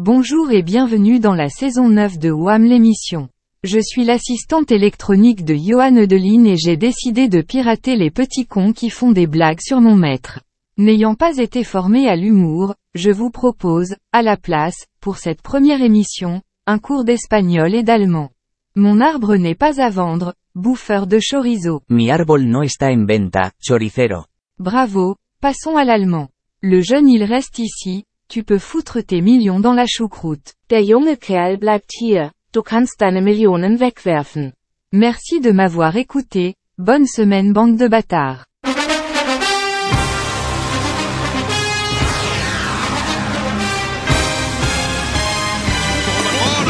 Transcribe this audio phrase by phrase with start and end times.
[0.00, 3.28] Bonjour et bienvenue dans la saison 9 de WAM l'émission.
[3.64, 8.72] Je suis l'assistante électronique de Johan Edeline et j'ai décidé de pirater les petits cons
[8.72, 10.38] qui font des blagues sur mon maître.
[10.76, 15.82] N'ayant pas été formé à l'humour, je vous propose, à la place, pour cette première
[15.82, 18.30] émission, un cours d'espagnol et d'allemand.
[18.76, 21.82] Mon arbre n'est pas à vendre, bouffeur de chorizo.
[21.88, 24.26] Mi árbol no está en venta, choricero.
[24.60, 26.28] Bravo, passons à l'allemand.
[26.62, 30.52] Le jeune il reste ici, tu peux foutre tes millions dans la choucroute.
[30.68, 34.52] Der junge Kerl bleibt hier, du kannst deine Millionen wegwerfen.
[34.92, 38.44] Merci de m'avoir écouté, bonne semaine bande de bâtards.
[38.64, 38.72] La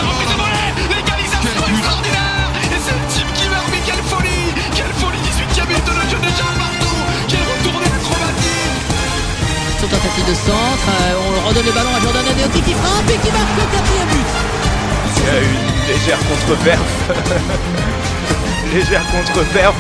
[0.05, 4.47] reprise de volée L'égalisation extraordinaire Et c'est le type qui meurt, mais quelle folie
[4.77, 8.79] Quelle folie 18 but de le jeu déjà partout Quel retourné acrobatique
[9.81, 11.18] Son tentative de centre, on
[11.59, 14.27] redonne le ballon à Jordan Adeoti qui frappe et qui marque le quatrième but.
[15.17, 16.81] Il y a une légère contre-perf.
[18.75, 19.75] légère contre-perf.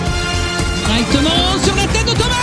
[0.86, 2.34] Directement sur la tête de Thomas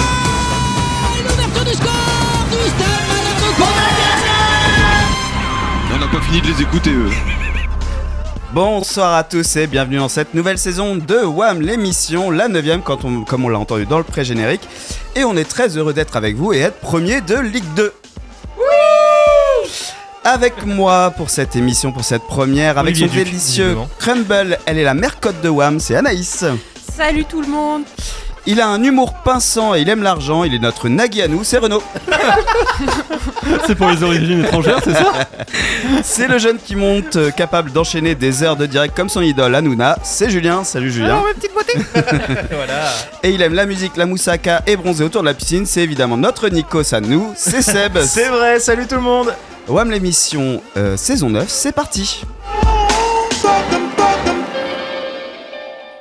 [1.23, 3.69] l'ouverture du score du stade Malakoko
[5.93, 7.09] On n'a pas fini de les écouter, eux.
[8.53, 13.03] Bonsoir à tous et bienvenue dans cette nouvelle saison de WAM, l'émission, la 9ème, quand
[13.03, 14.67] on, comme on l'a entendu dans le pré-générique.
[15.15, 17.91] Et on est très heureux d'être avec vous et être premier de Ligue 2.
[20.25, 23.77] Avec moi pour cette émission, pour cette première, avec Olivier son Duc, délicieux.
[23.99, 26.43] Crumble, elle est la mercotte de WAM, c'est Anaïs.
[26.97, 27.83] Salut tout le monde.
[28.47, 31.43] Il a un humour pinçant et il aime l'argent, il est notre Nagui à nous,
[31.43, 31.81] c'est Renaud.
[33.67, 35.13] C'est pour les origines étrangères, c'est ça?
[36.03, 39.53] C'est le jeune qui monte, euh, capable d'enchaîner des heures de direct comme son idole
[39.53, 41.21] Hanouna, c'est Julien, salut Julien.
[43.23, 46.17] Et il aime la musique, la moussaka et bronzer autour de la piscine, c'est évidemment
[46.17, 47.99] notre Nikos à nous, c'est Seb.
[48.01, 49.33] C'est vrai, salut tout le monde
[49.67, 52.23] WAM l'émission euh, saison 9, c'est parti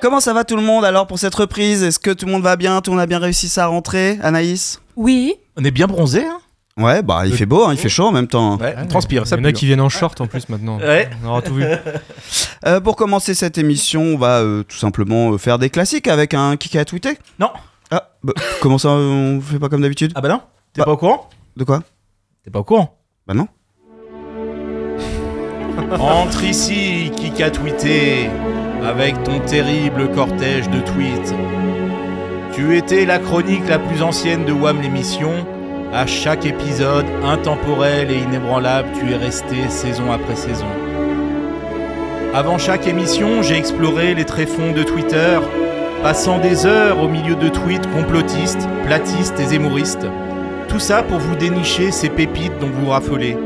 [0.00, 1.82] Comment ça va tout le monde alors pour cette reprise?
[1.82, 2.80] Est-ce que tout le monde va bien?
[2.82, 4.80] Tout le monde a bien réussi sa rentrée Anaïs?
[4.96, 6.38] Oui, On est bien bronzé, hein?
[6.76, 8.56] Ouais, bah il fait beau, hein, il fait chaud en même temps.
[8.58, 10.78] Ouais, on transpire, ça Il y en a qui viennent en short en plus maintenant.
[10.78, 11.08] Ouais.
[11.24, 11.64] On aura tout vu.
[12.66, 16.56] Euh, pour commencer cette émission, on va euh, tout simplement faire des classiques avec un
[16.56, 17.18] kick à tweeter.
[17.38, 17.50] Non.
[17.90, 20.12] Ah, bah, comment ça on fait pas comme d'habitude?
[20.14, 20.40] Ah bah non
[20.72, 20.86] T'es Bah.
[20.86, 21.28] pas au courant?
[21.58, 21.82] De quoi?
[22.42, 22.98] T'es pas au courant?
[23.26, 23.46] Bah non.
[25.98, 28.30] Entre ici, qui tweeté
[28.84, 31.34] avec ton terrible cortège de tweets.
[32.52, 35.32] Tu étais la chronique la plus ancienne de WAM l'émission.
[35.92, 40.66] À chaque épisode, intemporel et inébranlable, tu es resté saison après saison.
[42.34, 45.38] Avant chaque émission, j'ai exploré les tréfonds de Twitter,
[46.02, 50.06] passant des heures au milieu de tweets complotistes, platistes et zémoristes.
[50.68, 53.36] Tout ça pour vous dénicher ces pépites dont vous raffolez.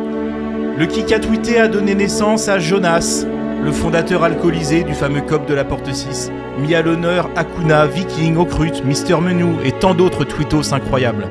[0.78, 3.26] Le kick a tweeté a donné naissance à Jonas,
[3.64, 6.30] le fondateur alcoolisé du fameux COP de la Porte 6,
[6.60, 11.26] mis à l'honneur Akuna, Viking, Okrut, Mister Menu et tant d'autres tweetos incroyables.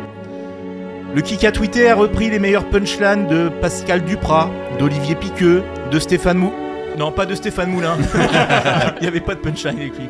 [1.16, 5.98] Le kick a tweeté a repris les meilleurs punchlines de Pascal Duprat, d'Olivier Piqueux, de
[5.98, 6.52] Stéphane Mou...
[6.98, 7.96] Non, pas de Stéphane Moulin.
[8.98, 10.10] Il n'y avait pas de punchline lui.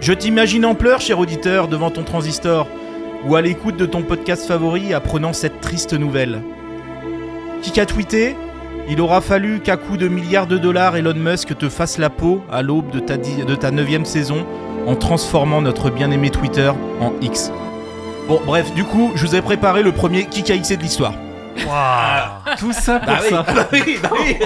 [0.00, 2.66] Je t'imagine en pleurs, cher auditeur, devant ton transistor,
[3.28, 6.40] ou à l'écoute de ton podcast favori apprenant cette triste nouvelle.
[7.64, 8.36] Qui a tweeté
[8.88, 12.42] Il aura fallu qu'à coup de milliards de dollars, Elon Musk te fasse la peau
[12.52, 14.46] à l'aube de ta, 9 saison
[14.86, 16.70] en transformant notre bien-aimé Twitter
[17.00, 17.50] en X.
[18.28, 21.14] Bon, bref, du coup, je vous ai préparé le premier Kika XC de l'histoire.
[22.58, 23.42] Tout ça pour Bah oui, ça.
[23.42, 24.36] bah oui, bah oui.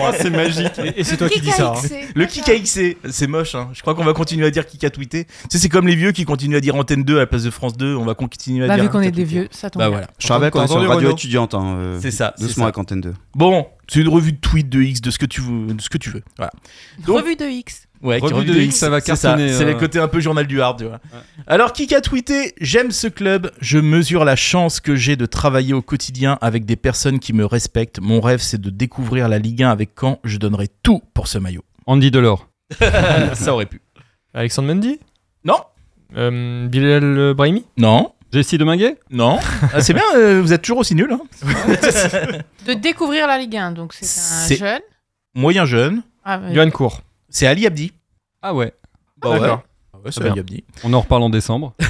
[0.00, 0.78] Oh, c'est magique.
[0.78, 1.74] Et, et c'est toi qui dis ça.
[1.76, 1.88] hein.
[2.14, 3.70] Le Kika XC, c'est moche, hein.
[3.72, 5.24] Je crois qu'on va continuer à dire Kika tweeté.
[5.24, 7.42] Tu sais, c'est comme les vieux qui continuent à dire Antenne 2 à la place
[7.44, 7.96] de France 2.
[7.96, 8.84] On va continuer à bah, dire.
[8.84, 9.24] vu qu'on est des tweeté.
[9.24, 9.92] vieux, ça tombe Bah bien.
[9.98, 10.06] voilà.
[10.18, 11.54] Je te rappelle qu'on est sur entendu, radio Renaud étudiante.
[11.54, 12.66] Hein, euh, C'est ça, c'est Doucement ça.
[12.68, 13.14] avec Antenne 2.
[13.34, 15.88] Bon, c'est une revue de tweet de X, de ce que tu veux, de ce
[15.90, 16.22] que tu veux.
[16.36, 16.52] Voilà.
[17.06, 17.86] Donc- Revue de X.
[18.02, 19.66] Ouais, qui Revue de X, ça va c'est cartonner, C'est euh.
[19.68, 20.98] les côtés un peu journal du hard, tu vois.
[21.46, 25.72] Alors, qui a tweeté J'aime ce club, je mesure la chance que j'ai de travailler
[25.72, 28.00] au quotidien avec des personnes qui me respectent.
[28.00, 30.18] Mon rêve, c'est de découvrir la Ligue 1 avec Caen.
[30.24, 31.62] Je donnerai tout pour ce maillot.
[31.86, 32.48] Andy Delors.
[33.34, 33.80] Ça aurait pu.
[34.34, 34.98] Alexandre Mendy?
[35.44, 35.58] Non,
[36.16, 37.64] euh, Bilal Brahimi?
[37.76, 39.38] Non, Jessie Deminguet non.
[39.74, 41.12] Ah, c'est bien, euh, vous êtes toujours aussi nuls.
[41.12, 41.20] Hein.
[42.66, 44.80] De découvrir la Ligue 1, donc c'est un jeune.
[45.34, 46.40] Moyen jeune, Ah.
[46.52, 47.02] Johan Cour.
[47.32, 47.92] C'est Ali Abdi.
[48.42, 48.72] Ah ouais.
[49.20, 49.40] Bah ouais.
[49.40, 49.62] D'accord.
[49.92, 50.32] Ah ouais, c'est Très bien.
[50.32, 50.64] Ali Abdi.
[50.84, 51.74] On en reparle en décembre.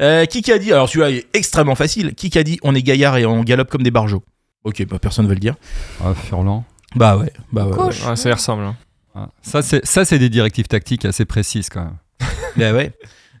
[0.00, 2.14] Euh, qui a dit Alors celui-là est extrêmement facile.
[2.14, 4.22] Qui a dit On est gaillard et on galope comme des barjots.
[4.64, 5.56] Ok, bah personne ne veut le dire.
[6.02, 6.64] Ah, Furlan.
[6.96, 7.92] Bah ouais, bah ouais.
[8.16, 8.62] Ça y ressemble.
[8.64, 8.76] hein.
[9.14, 11.96] Ah, Ça, c'est ça, c'est des directives tactiques assez précises quand même.
[12.56, 12.92] Bah ouais.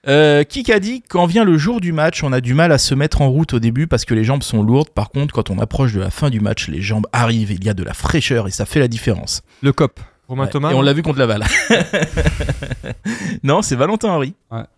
[0.08, 2.78] Euh, qui a dit quand vient le jour du match, on a du mal à
[2.78, 4.90] se mettre en route au début parce que les jambes sont lourdes.
[4.90, 7.68] Par contre, quand on approche de la fin du match, les jambes arrivent, il y
[7.68, 9.42] a de la fraîcheur et ça fait la différence.
[9.62, 10.00] Le cop.
[10.30, 10.70] Romain Ouais, Thomas.
[10.70, 11.44] Et on l'a vu contre Laval.
[13.42, 14.34] non, c'est Valentin Henry.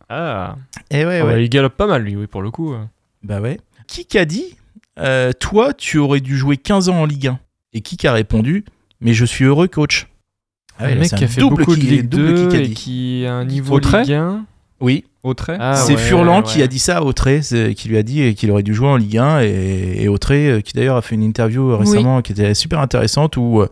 [0.08, 0.56] Ah.
[0.90, 1.34] Et ouais, Ah ouais.
[1.34, 2.72] ouais, il galope pas mal, lui, oui, pour le coup.
[2.72, 2.84] euh.
[3.22, 3.58] Bah ouais.
[3.86, 4.56] Qui a dit
[4.98, 7.38] euh, Toi, tu aurais dû jouer 15 ans en Ligue 1
[7.74, 8.64] Et qui a répondu
[9.00, 10.08] Mais je suis heureux, coach?
[10.78, 12.70] Ah ouais, là, mec qui a fait beaucoup de Ligue double 2 Kikadi.
[12.70, 14.44] et qui a un niveau Ligue 1.
[14.82, 16.42] Oui, Au trait Ah, c'est ouais, Furlan ouais.
[16.42, 17.40] qui a dit ça à Autré,
[17.76, 20.60] qui lui a dit qu'il aurait dû jouer en Ligue 1 et, et Autré, euh,
[20.60, 23.68] qui d'ailleurs a fait une interview euh, récemment qui était super intéressante où, euh,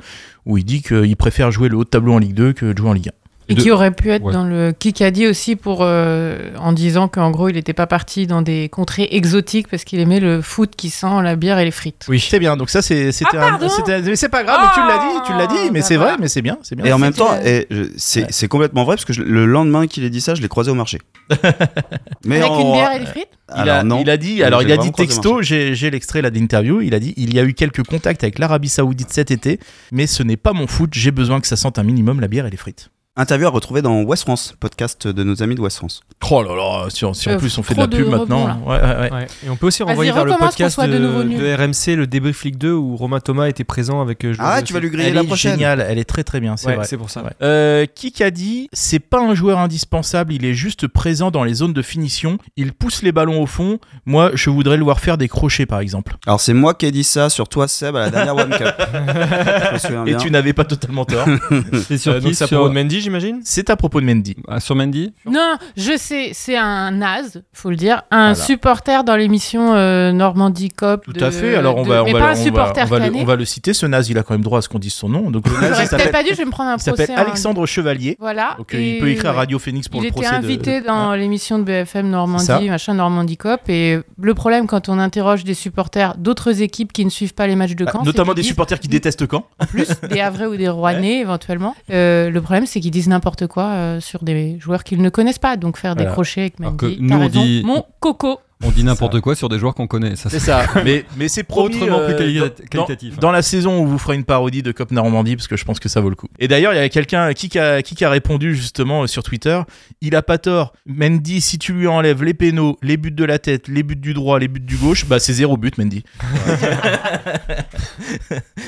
[0.46, 2.78] où il dit qu'il préfère jouer le haut de tableau en Ligue 2 que de
[2.78, 3.12] jouer en Ligue 1.
[3.50, 4.32] Et De- qui aurait pu être Ouais.
[4.32, 8.42] dans le Kikadi aussi pour euh, en disant qu'en gros il n'était pas parti dans
[8.42, 12.06] des contrées exotiques parce qu'il aimait le foot qui sent la bière et les frites.
[12.08, 12.56] Oui, c'est bien.
[12.56, 14.60] Donc ça, c'est, c'était, Ah, un- pardon c'était- mais c'est pas grave.
[14.62, 16.76] mais tu l'as dit, tu l'as dit, mais bah c'est vrai, mais c'est bien, c'est
[16.76, 16.84] bien.
[16.84, 18.26] Et en même temps, euh, et je- c'est Ouais.
[18.30, 20.70] c'est complètement vrai parce que je- le lendemain qu'il ait dit ça, je l'ai croisé
[20.70, 20.98] au marché.
[22.24, 23.28] Mais Avec en- une bière et des frites?
[23.56, 24.00] Il a, non.
[24.00, 27.00] il a dit, alors il a dit texto, j'ai, j'ai l'extrait là d'interview, il a
[27.00, 29.58] dit il y a eu quelques contacts avec l'Arabie Saoudite cet été,
[29.90, 32.46] mais ce n'est pas mon foot, j'ai besoin que ça sente un minimum la bière
[32.46, 32.90] et les frites.
[33.20, 36.00] Interview à retrouver dans West France, podcast de nos amis de West France.
[36.30, 38.10] Oh là là, si, en- si en Euh, plus on fait de la pub de
[38.10, 38.44] maintenant.
[38.46, 39.12] rebonds, Ouais, ouais, ouais.
[39.12, 39.26] Ouais.
[39.46, 42.96] Et on peut aussi renvoyer vers le podcast de, RMC, le Débrief League 2, où
[42.96, 44.24] Romain Thomas était présent avec.
[44.24, 45.52] euh, Ah, tu vas lui griller Elle la est prochaine.
[45.52, 47.22] géniale, elle est très très bien, c'est c'est pour ça.
[47.22, 47.30] Ouais.
[47.42, 51.52] Euh, qui a dit c'est pas un joueur indispensable, il est juste présent dans les
[51.52, 53.78] zones de finition, il pousse les ballons au fond.
[54.06, 56.16] Moi, je voudrais le voir faire des crochets par exemple.
[56.26, 58.74] Alors c'est moi qui ai dit ça sur toi Seb à la dernière One Cup.
[59.90, 60.16] Et bien.
[60.18, 61.26] tu n'avais pas totalement tort.
[61.86, 62.72] C'est sur Euh, qui donc à sur...
[62.72, 64.36] Mendy, j'imagine c'est à propos de Mendy.
[64.48, 68.34] Ah, sur Mendy Non, je sais, c'est un naze, faut le dire, un Voilà.
[68.34, 71.04] supporter dans l'émission euh, Normandie Cop.
[71.04, 71.54] Tout de- à fait.
[71.56, 73.22] Alors on de- va, on va, le- un on va- supporter on va le, canet.
[73.22, 73.74] on va le citer.
[73.74, 75.30] Ce naze, il a quand même droit à ce qu'on dise son nom.
[75.30, 77.20] Donc le naze, il pas dû, je vais me prendre un il s'appelle procès.
[77.20, 78.16] en- Alexandre Chevalier.
[78.20, 78.54] Voilà.
[78.58, 79.40] Donc euh, il peut écrire à.
[79.40, 80.30] Radio Phoenix pour Il le était procès.
[80.30, 82.08] de- invité dans l'émission de BFM.
[82.10, 83.60] Normandie, machin Normandie Cop.
[83.68, 87.56] Et le problème quand on interroge des supporters d'autres équipes qui ne suivent pas les
[87.56, 89.44] matchs de Bah, Caen, notamment des supporters qui détestent Caen.
[89.74, 91.74] disent plus des Havrais ou des Rouennais éventuellement.
[91.90, 95.38] Euh, le problème c'est qu'ils disent n'importe quoi euh, sur des joueurs qu'ils ne connaissent
[95.38, 95.56] pas.
[95.56, 97.42] Donc faire des crochets avec Mendy, nous, t'as on raison.
[97.42, 98.38] dit- Mon coco.
[98.62, 100.16] On dit n'importe quoi sur des joueurs qu'on connaît.
[100.16, 100.64] Ça, C'est ça.
[100.84, 101.76] mais mais c'est promis.
[101.76, 104.62] Autrement plus euh, quali- dans- qualitatif, Dans, dans la saison où vous ferez une parodie
[104.62, 106.28] de Cop Normandie, parce que je pense que ça vaut le coup.
[106.38, 109.60] Et d'ailleurs, il y a quelqu'un qui, a, qui a répondu justement euh, sur Twitter.
[110.02, 110.72] Il a pas tort.
[110.86, 114.12] Mendy, si tu lui enlèves les pénaux, les buts de la tête, les buts du
[114.14, 116.04] droit, les buts du gauche, bah c'est zéro but, Mendy.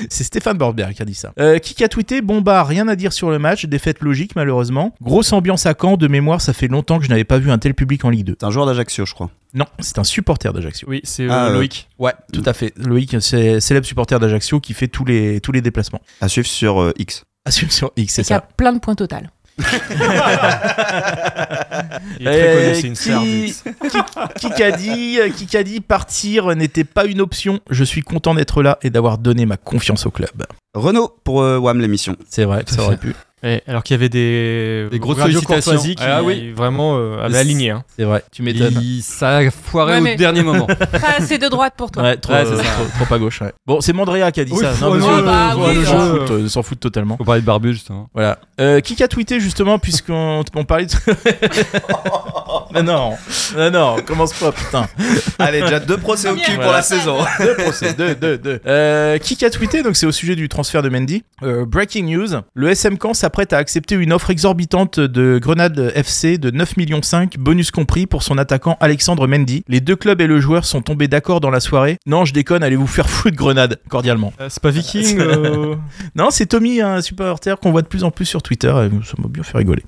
[0.09, 1.33] c'est Stéphane Borberg qui a dit ça.
[1.39, 4.93] Euh, qui a tweeté Bon bah, rien à dire sur le match, défaite logique malheureusement.
[5.01, 7.57] Grosse ambiance à Caen, de mémoire, ça fait longtemps que je n'avais pas vu un
[7.57, 8.35] tel public en Ligue 2.
[8.39, 9.29] C'est un joueur d'Ajaccio, je crois.
[9.53, 10.87] Non, c'est un supporter d'Ajaccio.
[10.89, 11.87] Oui, c'est euh, Ah, euh, Loïc.
[11.99, 12.73] Ouais, tout à fait.
[12.77, 16.01] Loïc, c'est célèbre supporter d'Ajaccio qui fait tous les, tous les déplacements.
[16.21, 17.23] À suivre sur euh, X.
[17.45, 18.47] À suivre sur X, c'est Et qui a ça.
[18.57, 19.31] plein de points total.
[22.19, 23.21] Il est très Euh, connu, c'est une star.
[24.39, 27.59] qui, qui, qui a dit, qui a dit partir n'était pas une option.
[27.69, 30.45] Je suis content d'être là et d'avoir donné ma confiance au club.
[30.73, 32.15] Renault pour euh, WAM l'émission.
[32.29, 33.13] C'est vrai, ça aurait pu.
[33.67, 35.77] Alors qu'il y avait des, Des grosses sollicitations.
[35.77, 36.51] Qui Ah oui.
[36.55, 37.71] vraiment euh, avaient aligné.
[37.71, 37.83] hein.
[37.97, 38.81] C'est vrai, tu m'étonnes.
[39.01, 40.67] Ça a foiré Ouais, au mais- dernier moment.
[41.05, 42.03] Ah, c'est de droite pour toi.
[42.03, 42.63] Ouais, trop, Ouais, c'est euh, ça.
[42.63, 43.41] trop, trop à gauche.
[43.41, 43.51] ouais.
[43.67, 44.71] Bon, c'est Mandrea qui a dit Oui, ça.
[44.81, 45.75] mais non, c'est- bah oui,
[46.39, 47.17] ils s'en foutent, euh, totalement.
[47.17, 48.09] Faut parler de Barbu, justement.
[48.13, 48.39] Voilà.
[48.61, 50.93] Euh, qui a tweeté justement, puisqu'on on parlait de.
[52.73, 53.17] non, non,
[53.57, 54.87] non, non, commence pas, putain.
[55.39, 57.17] Allez, déjà deux procès au cul pour la saison.
[57.39, 58.59] deux procès, deux, deux, deux.
[58.65, 61.23] Euh, qui a tweeté, donc c'est au sujet du transfert de Mendy.
[61.41, 66.51] Breaking news, le SM Caen s'apprête à accepter une offre exorbitante de Grenade FC de
[66.51, 69.63] 9 millions 5, bonus compris, pour son attaquant Alexandre Mendy.
[69.67, 71.97] Les deux clubs et le joueur sont tombés d'accord dans la soirée.
[72.05, 74.33] Non, je déconne, allez vous faire foutre Grenade, cordialement.
[74.39, 75.73] Euh, c'est pas Viking euh,
[76.15, 78.71] Non, c'est Tommy, un supporter qu'on voit de plus en plus sur Twitter.
[79.03, 79.81] Ça m'a bien fait rigoler.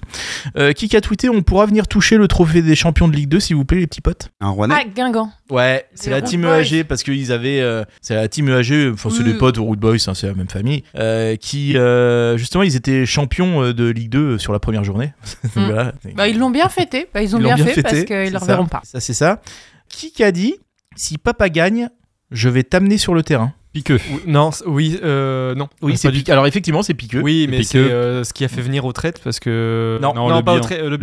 [0.58, 3.40] Euh, qui a tweeté On pourra venir toucher le trophée des champions de Ligue 2,
[3.40, 4.30] s'il vous plaît, les petits potes?
[4.42, 4.74] Un Rouennais.
[4.76, 5.30] Ah, Guingamp.
[5.52, 6.62] Ouais, c'est Les la Root team Boys.
[6.64, 7.62] EAG parce qu'ils avaient.
[7.62, 9.26] euh, c'est la team EAG, enfin, c'est Oui.
[9.26, 10.84] des potes aux Root Boys, hein, c'est la même famille.
[10.98, 15.14] euh, qui, euh, justement, ils étaient champions euh, de Ligue 2 sur la première journée.
[15.44, 15.66] Donc, Mm.
[15.66, 15.94] voilà.
[16.16, 17.08] Bah, ils l'ont bien fêté.
[17.14, 18.82] Bah, ils ont Ils l'ont bien, bien fait fêté, parce qu'ils c'est ne reverront pas.
[18.84, 19.42] Ça, c'est ça.
[19.90, 20.56] Qui a dit
[20.96, 21.90] Si papa gagne,
[22.32, 23.54] je vais t'amener sur le terrain?
[23.72, 24.00] Piqueux.
[24.26, 25.68] Non, oui, euh, non.
[25.82, 26.32] Oui, Euh, c'est piqueux.
[26.32, 27.22] Alors, effectivement, c'est piqueux.
[27.22, 30.00] Oui, mais c'est euh, ce qui a fait venir au traite parce que.
[30.02, 30.98] Non, non, le pas au trait, euh, le.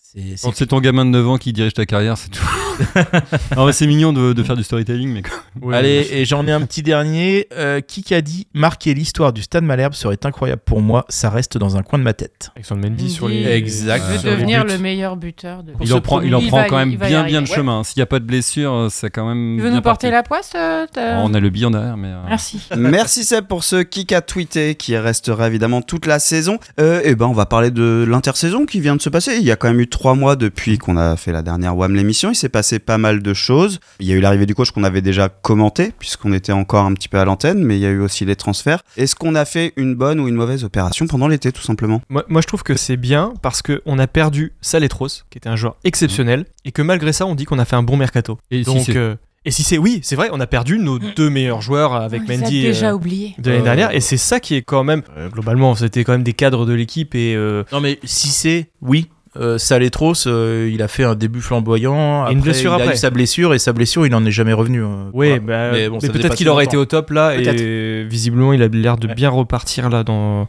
[0.00, 2.40] C'est- c'est Quand c'est ton gamin de 9 ans qui dirige ta carrière, c'est tout.
[3.56, 5.74] Non, mais c'est mignon de, de faire du storytelling, mais quoi.
[5.76, 7.46] Allez, et j'en ai un petit dernier.
[7.56, 11.56] Euh, qui a dit marquer l'histoire du Stade Malherbe serait incroyable pour moi Ça reste
[11.58, 12.50] dans un coin de ma tête.
[12.56, 13.44] Alexandre Mendy sur les.
[13.44, 14.02] Exact.
[14.12, 15.72] Je sur veux les devenir le meilleur buteur de.
[15.80, 17.84] Il en prend, il en prend va- quand même bien, bien de chemin.
[17.84, 19.56] S'il n'y a pas de blessure, c'est quand même.
[19.56, 20.12] Tu veux bien nous porter parti.
[20.12, 20.86] la poisse euh,
[21.22, 22.08] On a le bilan derrière, mais.
[22.08, 22.60] euh, Merci.
[22.76, 26.58] Merci Seb pour ce kick à tweeter qui restera évidemment toute la saison.
[26.80, 29.36] Euh, et ben on va parler de l'intersaison qui vient de se passer.
[29.36, 31.94] Il y a quand même eu trois mois depuis qu'on a fait la dernière WAM
[31.94, 32.30] l'émission.
[32.30, 33.80] Il s'est passé pas mal de choses.
[34.00, 36.92] Il y a eu l'arrivée du coach qu'on avait déjà commenté puisqu'on était encore un
[36.94, 38.82] petit peu à l'antenne, mais il y a eu aussi les transferts.
[38.96, 42.00] Est-ce qu'on a fait une bonne ou une mauvaise opération pendant l'été tout simplement?
[42.08, 45.56] Moi, moi, je trouve que c'est bien parce qu'on a perdu Saletros, qui était un
[45.56, 48.38] joueur exceptionnel, et que malgré ça, on dit qu'on a fait un bon mercato.
[48.50, 49.14] Et Donc, si c'est- euh,
[49.46, 52.28] et si c'est oui, c'est vrai, on a perdu nos deux meilleurs joueurs avec On
[52.28, 53.34] les a Mendy déjà euh, oublié.
[53.38, 56.12] de l'année Euh, dernière, et c'est ça qui est quand même euh, globalement, c'était quand
[56.12, 59.08] même des cadres de l'équipe et euh, Non, mais si c'est, oui.
[59.36, 62.26] Euh, Saletros, euh, il a fait un début flamboyant.
[62.28, 62.94] Et une Après, blessure il a après.
[62.94, 64.82] eu sa blessure et sa blessure, il n'en est jamais revenu.
[64.82, 65.40] euh, Oui, voilà.
[65.40, 68.68] bah, Mais bon, mais peut-être qu'il aurait été au top là, et visiblement il a
[68.68, 69.14] l'air de Ouais.
[69.14, 70.46] bien repartir là dans,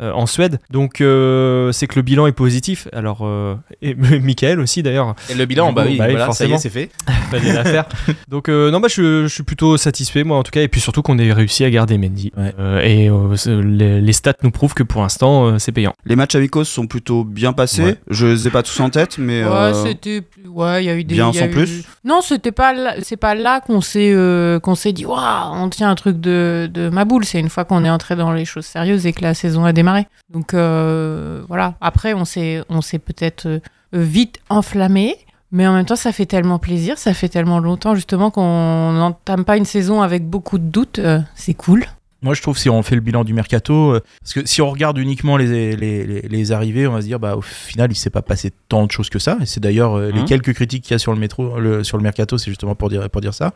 [0.00, 0.60] euh, en Suède.
[0.70, 2.88] Donc euh, c'est que le bilan est positif.
[2.92, 6.32] Alors, euh, et Michael aussi d'ailleurs, Et le bilan, bah coup, oui, bah oui, voilà,
[6.32, 6.58] ça y est, forcément.
[6.58, 6.90] c'est fait.
[7.30, 7.86] fallait la faire.
[8.28, 10.80] Donc euh, non, bah je, je suis plutôt satisfait moi en tout cas, et puis
[10.80, 12.32] surtout qu'on ait réussi à garder Mendy.
[12.36, 12.54] Ouais.
[12.58, 15.94] Euh, et euh, les, les stats nous prouvent que pour l'instant euh, c'est payant.
[16.04, 17.82] Les matchs amicaux sont plutôt bien passés.
[17.82, 17.96] Ouais.
[18.08, 20.22] Je les ai pas tous en tête, mais Ouais, euh, c'était.
[20.48, 21.14] Ouais, il y a eu des.
[21.14, 22.72] bien y a sans eu- plus Non, c'était pas.
[22.72, 25.18] là- C'est pas là qu'on s'est euh, qu'on s'est dit, waouh,
[25.54, 27.24] on tient un truc de de ma boule.
[27.24, 29.72] C'est une fois qu'on est entré dans les choses sérieuses et que la saison a
[29.72, 29.85] démarré.
[30.32, 31.74] Donc euh, voilà.
[31.80, 33.60] Après, on s'est on s'est peut-être euh,
[33.92, 35.16] vite enflammé.
[35.52, 39.44] Mais en même temps, ça fait tellement plaisir, ça fait tellement longtemps justement qu'on n'entame
[39.44, 40.98] pas une saison avec beaucoup de doutes.
[40.98, 41.86] euh, c'est cool.
[42.22, 44.70] Moi, je trouve si on fait le bilan du mercato, euh, parce que si on
[44.70, 47.94] regarde uniquement les, les, les, les arrivées, on va se dire, bah, au final, il
[47.94, 49.36] s'est pas passé tant de choses que ça.
[49.40, 50.24] Et c'est d'ailleurs euh, les Mhm.
[50.26, 52.88] quelques critiques qu'il y a sur le métro, le, sur le mercato, c'est justement pour
[52.88, 53.52] dire, pour dire ça.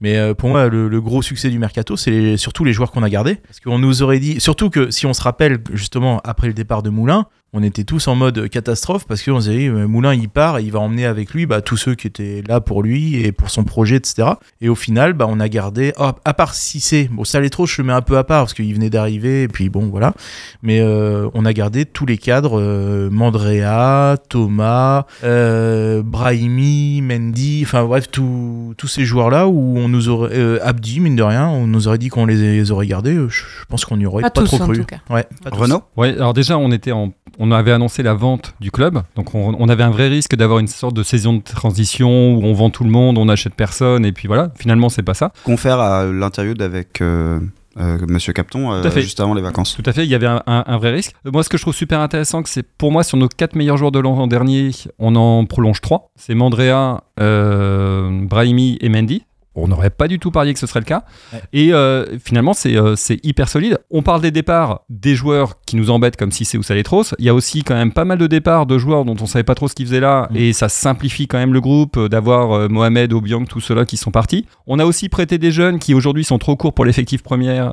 [0.00, 3.10] Mais euh, pour moi, le, gros succès du mercato, c'est surtout les joueurs qu'on a
[3.10, 3.36] gardés.
[3.36, 6.82] Parce qu'on nous aurait dit, surtout que si on se rappelle, justement, après le départ
[6.82, 10.28] de Moulin, on était tous en mode catastrophe parce qu'on se dit, euh, Moulin, il
[10.28, 13.14] part et il va emmener avec lui bah, tous ceux qui étaient là pour lui
[13.24, 14.28] et pour son projet, etc.
[14.60, 17.64] Et au final, bah, on a gardé, oh, à part Cissé, bon, ça allait trop,
[17.64, 20.14] je le mets un peu à part parce qu'il venait d'arriver et puis bon, voilà.
[20.62, 27.84] Mais euh, on a gardé tous les cadres, euh, Mandrea, Thomas, euh, Brahimi, Mendy, enfin
[27.84, 31.66] bref, tous tous ces joueurs-là où on nous aurait, euh, Abdi, mine de rien, on
[31.68, 34.30] nous aurait dit qu'on les, les aurait gardés, je, je pense qu'on n'y aurait Pas
[34.30, 34.78] pas, tous, trop en cru.
[34.80, 34.98] tout cas.
[35.08, 35.58] Ouais, pas tous.
[35.58, 35.82] Renaud?
[35.96, 39.54] Ouais, alors déjà, on était en, on avait annoncé la vente du club, donc on,
[39.58, 42.70] on avait un vrai risque d'avoir une sorte de saison de transition où on vend
[42.70, 44.50] tout le monde, on n'achète personne, et puis voilà.
[44.58, 45.32] Finalement, c'est pas ça.
[45.44, 47.40] Confère à l'interview avec euh,
[47.78, 49.74] euh, Monsieur Capton euh, juste avant les vacances.
[49.76, 51.14] Tout à fait, il y avait un, un- un vrai risque.
[51.24, 53.92] Moi, ce que je trouve super intéressant, c'est pour moi, sur nos quatre meilleurs joueurs
[53.92, 56.10] de l'an dernier, on en prolonge trois.
[56.16, 59.24] C'est Mandrea, euh, Brahimi et Mendy.
[59.54, 61.04] On n'aurait pas du tout parié que ce serait le cas.
[61.32, 61.42] Ouais.
[61.52, 63.78] Et euh, finalement, c'est euh, c'est hyper solide.
[63.90, 67.14] On parle des départs des joueurs qui nous embêtent, comme Cissé ou Saletros.
[67.18, 69.44] Il y a aussi quand même pas mal de départs de joueurs dont on savait
[69.44, 70.28] pas trop ce qu'ils faisaient là.
[70.30, 70.36] Mm.
[70.36, 73.96] Et ça simplifie quand même le groupe euh, d'avoir euh, Mohamed, Obiang, tous ceux-là qui
[73.96, 74.46] sont partis.
[74.66, 77.70] On a aussi prêté des jeunes qui aujourd'hui sont trop courts pour l'effectif premier.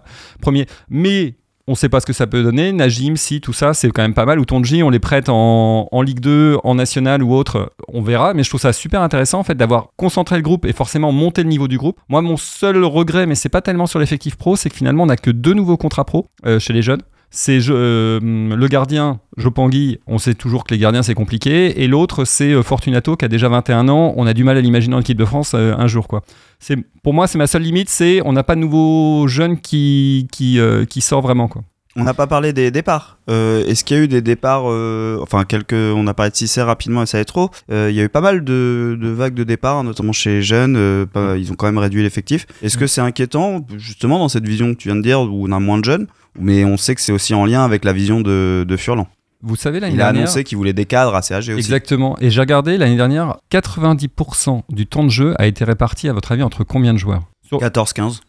[0.90, 1.36] Mais
[1.68, 2.72] on sait pas ce que ça peut donner.
[2.72, 4.40] Najim, si, tout ça, c'est quand même pas mal.
[4.40, 8.34] Ou Tonji, on les prête en, en Ligue 2, en National ou autre, on verra.
[8.34, 11.50] Mais je trouve ça super intéressant fait d'avoir concentré le groupe et forcément monté le
[11.50, 12.00] niveau du groupe.
[12.10, 15.08] Moi, mon seul regret, mais c'est pas tellement sur l'effectif pro, c'est que finalement on
[15.08, 17.02] n'a que deux nouveaux contrats pro euh, chez les jeunes.
[17.34, 21.82] C'est euh, le gardien, Jopangui, on sait toujours que les gardiens c'est compliqué.
[21.82, 24.14] Et l'autre, c'est euh, Fortunato qui a déjà 21 ans.
[24.18, 26.10] On a du mal à l'imaginer en équipe de France euh, un jour.
[26.10, 26.24] quoi.
[26.60, 30.28] C'est Pour moi, c'est ma seule limite, c'est on n'a pas de nouveaux jeunes qui,
[30.34, 31.48] qui, euh, qui sort vraiment.
[31.48, 31.64] Quoi.
[31.96, 33.18] On n'a pas parlé des départs.
[33.30, 35.74] Euh, Est-ce qu'il y a eu des départs euh, Enfin, quelques.
[35.74, 37.50] On a parlé de Cissé rapidement et ça est trop.
[37.72, 40.42] Euh, il y a eu pas mal de, de vagues de départs, notamment chez les
[40.42, 40.76] jeunes.
[40.78, 42.46] euh, pas- ils ont quand même réduit l'effectif.
[42.62, 45.52] Est-ce que c'est inquiétant, justement, dans cette vision que tu viens de dire, où on
[45.54, 46.08] a moins de jeunes
[46.40, 49.08] Mais on sait que c'est aussi en lien avec la vision de, de Furlan.
[49.44, 50.24] Vous savez, l'année Il a dernière.
[50.24, 51.60] annoncé qu'il voulait des cadres assez âgés aussi.
[51.60, 52.16] Exactement.
[52.22, 56.32] Et j'ai regardé l'année dernière, 90% du temps de jeu a été réparti, à votre
[56.32, 57.24] avis, entre combien de joueurs?
[57.44, 58.20] Sur- 14-15.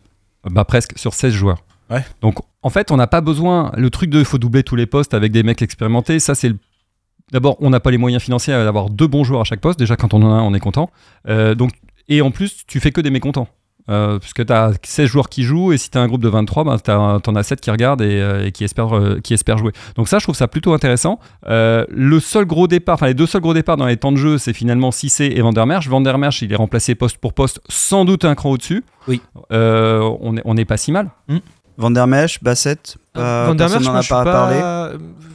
[0.50, 1.64] Bah presque sur 16 joueurs.
[1.90, 2.04] Ouais.
[2.21, 3.71] Donc en fait, on n'a pas besoin.
[3.76, 6.49] Le truc de il faut doubler tous les postes avec des mecs expérimentés, ça c'est
[6.49, 6.56] le.
[7.30, 9.78] D'abord, on n'a pas les moyens financiers d'avoir deux bons joueurs à chaque poste.
[9.78, 10.90] Déjà, quand on en a un, on est content.
[11.28, 11.71] Euh, donc,
[12.09, 13.49] et en plus, tu fais que des mécontents.
[13.91, 16.29] Euh, puisque tu as 16 joueurs qui jouent et si tu as un groupe de
[16.29, 19.35] 23, ben, t'as- t'en as 7 qui regardent et, euh, et qui, espèrent, euh, qui
[19.35, 19.73] espèrent jouer.
[19.97, 21.19] Donc ça, je trouve ça plutôt intéressant.
[21.49, 24.17] Euh, le seul gros départ, enfin les deux seuls gros départs dans les temps de
[24.19, 25.89] jeu, c'est finalement Cissé et Vandermerch.
[25.89, 28.85] Vandermerch, il est remplacé poste pour poste, sans doute un cran au-dessus.
[29.09, 29.21] Oui.
[29.51, 31.09] Euh, on n'est on est pas si mal.
[31.79, 34.61] Vandermesh, Bassett, pas, Van der personne Merch, n'en moi, a je suis pas parlé.
[34.61, 34.91] pas-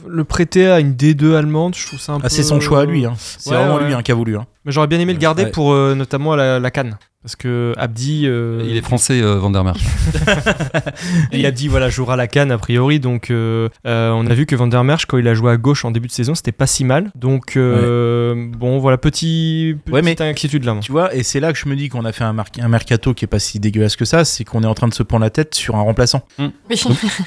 [0.06, 2.26] Le prêter à une D2 allemande, je trouve ça un peu.
[2.26, 3.04] Ah, c'est son choix à lui.
[3.04, 3.14] Hein.
[3.16, 3.84] C'est Ouais, vraiment ouais.
[3.86, 4.36] lui hein, qui a voulu.
[4.38, 4.46] Hein.
[4.64, 5.50] Mais j'aurais bien aimé le garder Ouais.
[5.50, 6.98] pour euh, notamment la, la canne.
[7.22, 8.22] Parce que Abdi.
[8.26, 9.80] euh, Il est français, euh, Van der Merch.
[11.32, 13.00] Et Abdi voilà, jouera la canne a priori.
[13.00, 15.56] Donc euh, euh, on a vu que Van der Merch, quand il a joué à
[15.56, 17.10] gauche en début de saison, c'était pas si mal.
[17.16, 20.76] Donc euh, bon, voilà, petit, petite Ouais, mais- inquiétude là.
[20.80, 22.68] Tu vois, et c'est là que je me dis qu'on a fait un, mar- un
[22.68, 25.02] mercato qui est pas si dégueulasse que ça, c'est qu'on est en train de se
[25.02, 26.22] prendre la tête sur un remplaçant.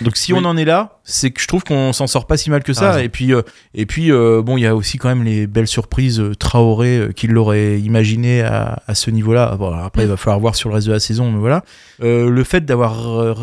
[0.01, 0.39] Donc si Oui.
[0.41, 2.73] on en est là, c'est que je trouve qu'on s'en sort pas si mal que
[2.73, 3.03] ça.
[3.03, 3.41] Et puis, euh,
[3.73, 6.19] et puis euh, bon, il y a aussi quand même les belles surprises.
[6.19, 9.55] euh, Traoré, euh, qui l'aurait imaginé à, à ce niveau-là.
[9.57, 11.63] Bon, après, il va falloir voir sur le reste de la saison, mais voilà.
[12.01, 13.35] Euh, le fait d'avoir, euh,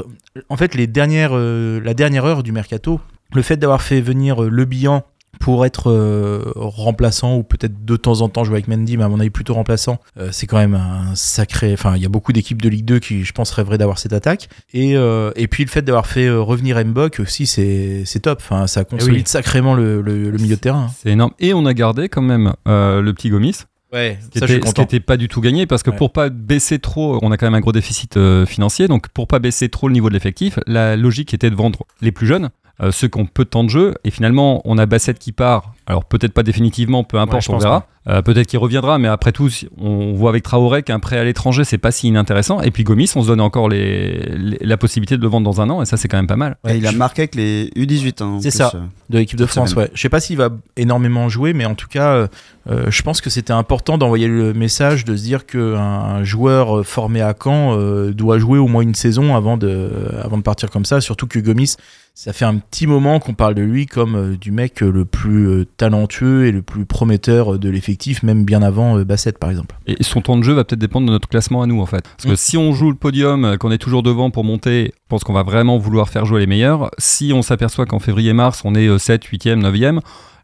[0.49, 3.00] en fait, les dernières, euh, la dernière heure du mercato,
[3.35, 5.04] le fait d'avoir fait venir Le Bihan
[5.40, 9.08] pour être euh, remplaçant ou peut-être de temps en temps jouer avec Mendy, mais à
[9.08, 11.73] mon avis plutôt remplaçant, euh, c'est quand même un sacré.
[11.75, 14.14] Enfin, il y a beaucoup d'équipes de Ligue 2 qui, je pense, rêveraient d'avoir cette
[14.14, 14.49] attaque.
[14.73, 18.38] Et, euh, et puis le fait d'avoir fait revenir Mbok aussi, c'est c'est top.
[18.40, 19.23] Enfin, ça consolide oui.
[19.26, 20.90] sacrément le, le- le milieu de terrain.
[21.00, 21.32] C'est énorme.
[21.38, 23.58] Et on a gardé quand même le petit Gomis,
[23.92, 24.83] Ouais, ce qui ça, je suis était, ce qui content.
[24.83, 25.97] était pas du tout gagné parce que Ouais.
[25.97, 29.26] pour pas baisser trop, on a quand même un gros déficit euh, financier, donc pour
[29.26, 32.50] pas baisser trop le niveau de l'effectif, la logique était de vendre les plus jeunes,
[32.83, 35.33] euh, ceux qui ont peu de temps de jeu, et finalement on a Bassett qui
[35.33, 37.87] part, alors peut-être pas définitivement, peu importe, on verra.
[38.09, 41.64] Euh, peut-être qu'il reviendra, mais après tout, on voit avec Traoré qu'un prêt à l'étranger
[41.64, 45.16] c'est pas si inintéressant, et puis Gomis, on se donne encore les, les- la possibilité
[45.18, 46.57] de le vendre dans un an, et ça c'est quand même pas mal.
[46.68, 48.23] Et il a marqué avec les U18.
[48.23, 48.71] hein, C'est ça.
[48.75, 48.78] euh.
[49.11, 49.75] de l'équipe de France.
[49.75, 49.90] Ouais.
[49.92, 52.28] Je sais pas s'il va énormément jouer, mais en tout cas,
[52.71, 56.87] euh, je pense que c'était important d'envoyer le message de se dire qu'un un joueur
[56.87, 59.90] formé à Caen euh, doit jouer au moins une saison avant de,
[60.23, 61.00] avant de partir comme ça.
[61.02, 61.75] Surtout que Gomis,
[62.14, 65.47] ça fait un petit moment qu'on parle de lui comme euh, du mec le plus
[65.49, 69.75] euh, talentueux et le plus prometteur de l'effectif, même bien avant euh, Bassett par exemple.
[69.87, 72.02] Et son temps de jeu va peut-être dépendre de notre classement à nous en fait.
[72.02, 72.37] Parce que Mm.
[72.37, 75.32] si on joue le podium, euh, qu'on est toujours devant pour monter, je pense qu'on
[75.32, 76.90] va vraiment vouloir faire jouer les meilleurs.
[76.99, 80.00] Si on s'aperçoit qu'en février-mars, on est euh, 7, 8e, 9e,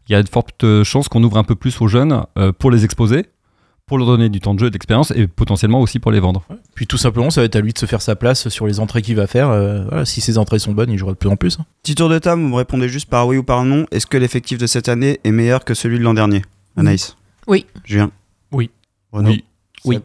[0.07, 2.23] il y a de fortes euh, chances qu'on ouvre un peu plus aux jeunes
[2.59, 3.25] pour les exposer,
[3.87, 6.43] pour leur donner du temps de jeu et d'expérience et potentiellement aussi pour les vendre.
[6.73, 8.79] Puis tout simplement, ça va être à lui de se faire sa place sur les
[8.79, 9.49] entrées qu'il va faire.
[9.49, 11.59] Euh, voilà, si ses entrées sont bonnes, il jouera de plus en plus.
[11.59, 11.65] hein.
[11.83, 13.85] Petit tour de table, vous me répondez juste par oui ou par non.
[13.91, 16.41] Est-ce que l'effectif de cette année est meilleur que celui de l'an dernier
[16.75, 17.15] Anaïs?
[17.47, 17.67] Oui.
[17.83, 18.09] Julien?
[18.51, 18.71] Oui.
[19.11, 19.33] Renaud?
[19.85, 19.99] Oui.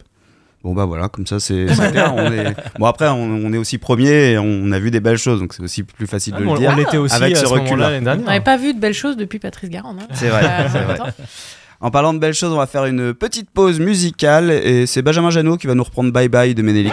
[0.63, 2.13] Bon bah voilà, comme ça c'est clair.
[2.15, 2.55] on est...
[2.79, 5.55] Bon après on, on est aussi premier et on a vu des belles choses, donc
[5.55, 6.71] c'est aussi plus facile de on le dire.
[6.75, 7.93] on l'était aussi avec à ce ce recul-là.
[7.99, 9.97] On n'avait pas vu de belles choses depuis Patrice Garand.
[9.99, 10.07] hein.
[10.13, 10.99] C'est vrai, Euh, vrai.
[11.83, 15.31] En parlant de belles choses, on va faire une petite pause musicale et c'est Benjamin
[15.31, 16.93] Janot qui va nous reprendre Bye Bye de Ménélique.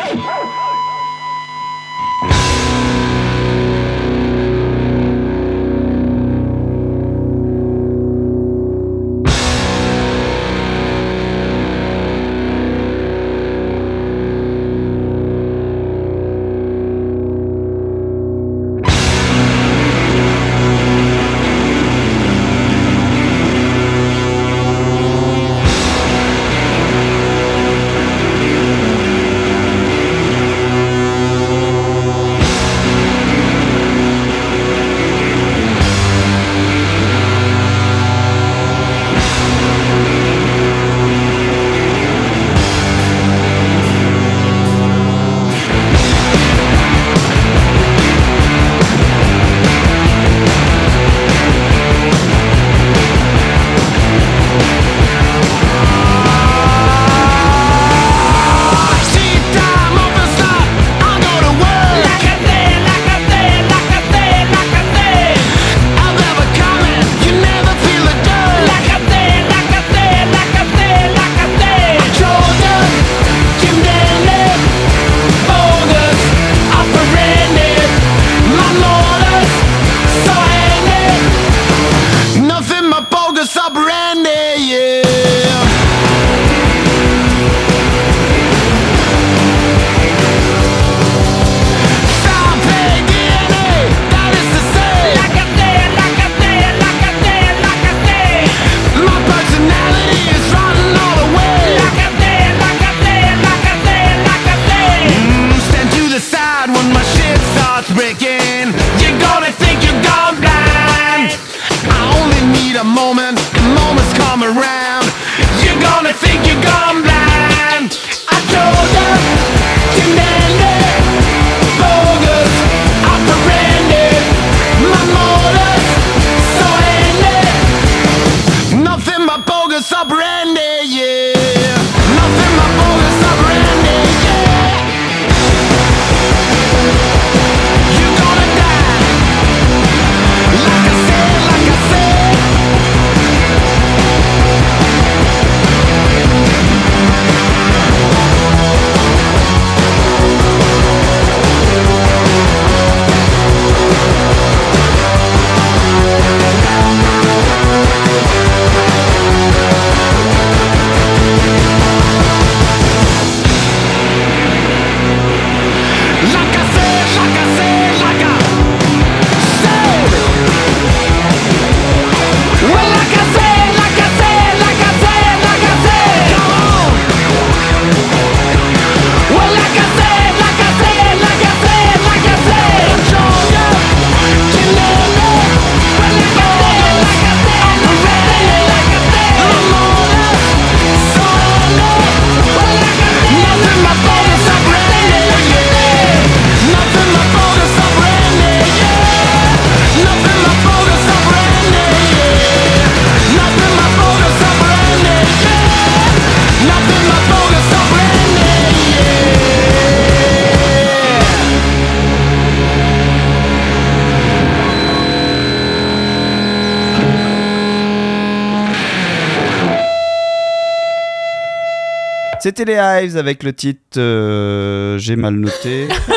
[222.58, 225.88] C'était les Hives avec le titre euh, J'ai mal noté.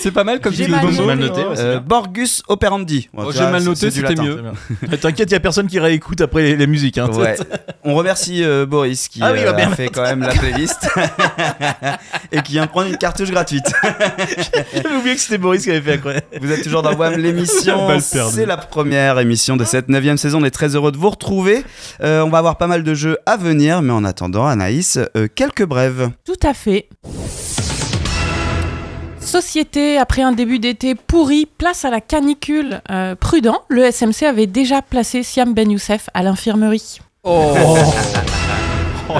[0.00, 1.04] C'est pas mal comme J'ai mal le noté.
[1.06, 1.40] mal noté.
[1.42, 1.84] ouais, c'est Euh, bien.
[1.86, 3.08] Borgus Operandi.
[3.16, 4.42] Oh, j'ai mal c'est- noté, c'est du c'était latin, mieux.
[4.88, 4.96] bien.
[5.00, 6.96] T'inquiète, il y a personne qui réécoute après les, les musiques.
[6.98, 7.10] Hein.
[7.12, 7.36] Ouais.
[7.84, 10.20] On remercie euh, Boris qui Ah oui, il va euh, bien a fait quand même
[10.20, 10.88] la playlist
[12.32, 13.64] et qui vient de prendre une cartouche gratuite.
[14.82, 16.12] J'avais oublié que c'était Boris qui avait fait quoi.
[16.40, 17.86] Vous êtes toujours dans WAM l'émission.
[17.86, 18.34] Balle perdue.
[18.34, 20.40] C'est la première émission de cette neuvième saison.
[20.40, 21.64] On est très heureux de vous retrouver.
[22.02, 25.28] Euh, on va avoir pas mal de jeux à venir, mais en attendant, Anaïs, euh,
[25.34, 26.10] quelques brèves.
[26.24, 26.88] Tout à fait.
[29.30, 32.80] Société, après un début d'été pourri, place à la canicule.
[32.90, 36.98] Euh, prudent, le SMC avait déjà placé Siam Ben Youssef à l'infirmerie.
[37.22, 37.54] Oh,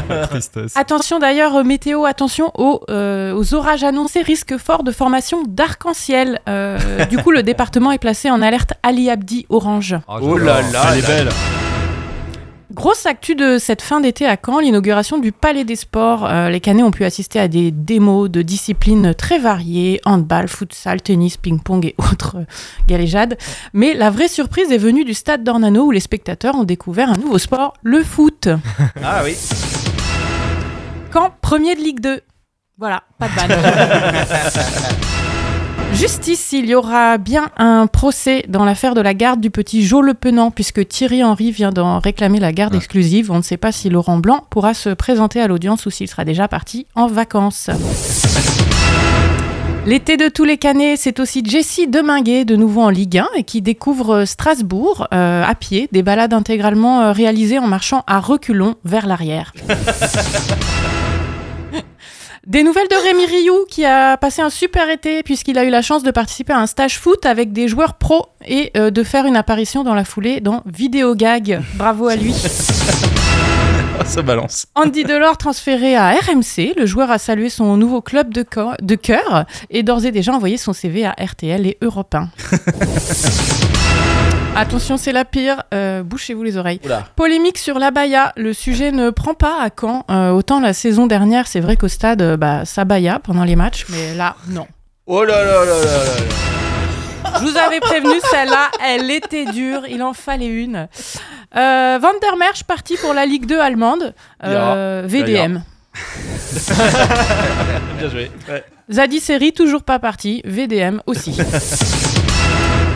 [0.09, 0.77] la tristesse.
[0.77, 6.41] Attention d'ailleurs, euh, météo, attention aux, euh, aux orages annoncés, risque fort de formation d'arc-en-ciel.
[6.49, 9.97] Euh, du coup, le département est placé en alerte Ali Abdi orange.
[10.09, 10.39] Oh j'adore.
[10.39, 11.29] là là, Elle est belle.
[12.73, 16.25] Grosse actu de cette fin d'été à Caen, l'inauguration du Palais des Sports.
[16.25, 21.03] Euh, les Canets ont pu assister à des démos de disciplines très variées, handball, futsal,
[21.03, 22.45] tennis, ping-pong et autres euh,
[22.87, 23.37] galéjades.
[23.73, 27.17] Mais la vraie surprise est venue du stade d'Ornano où les spectateurs ont découvert un
[27.17, 28.49] nouveau sport, le foot.
[29.03, 29.37] Ah oui.
[31.13, 32.21] Caen, premier de Ligue 2.
[32.79, 34.97] Voilà, pas de balle.
[36.01, 40.01] Justice, il y aura bien un procès dans l'affaire de la garde du petit Jo
[40.01, 43.31] Le Penant, puisque Thierry Henry vient d'en réclamer la garde exclusive.
[43.31, 46.25] On ne sait pas si Laurent Blanc pourra se présenter à l'audience ou s'il sera
[46.25, 47.69] déjà parti en vacances.
[49.85, 53.45] L'été de tous les canets, c'est aussi Jessie Deminguet, de nouveau en Ligue 1, et
[53.45, 58.77] qui découvre Strasbourg euh, à pied, des balades intégralement euh, réalisées en marchant à reculons
[58.87, 59.53] vers l'arrière.
[62.47, 65.83] Des nouvelles de Rémi Rioux qui a passé un super été puisqu'il a eu la
[65.83, 69.27] chance de participer à un stage foot avec des joueurs pros et euh, de faire
[69.27, 71.61] une apparition dans la foulée dans Vidéogag.
[71.75, 72.33] Bravo à lui.
[74.07, 74.67] Ça balance.
[74.75, 78.47] Andy Delors transféré à RMC, le joueur a salué son nouveau club de,
[78.81, 82.31] de cœur et d'ores et déjà envoyé son CV à RTL et Europe 1.
[84.61, 86.81] Attention, c'est la pire, euh, bouchez-vous les oreilles.
[86.85, 87.05] Oula.
[87.17, 90.05] Polémique sur l'abaya, le sujet ne prend pas à Caen.
[90.11, 93.57] Euh, autant la saison dernière, c'est vrai qu'au stade, euh, bah, ça baya pendant les
[93.57, 94.67] matchs, mais là, non.
[95.07, 97.39] Oh là là là là là là.
[97.41, 100.89] Je vous avais prévenu, celle-là, elle était dure, il en fallait une.
[101.57, 104.13] Euh, Van der Merch parti pour la Ligue 2 allemande,
[104.45, 105.63] euh, VDM.
[107.99, 108.31] Bien joué.
[108.47, 108.63] Ouais.
[108.91, 111.35] Zadi Seri, toujours pas parti, VDM aussi.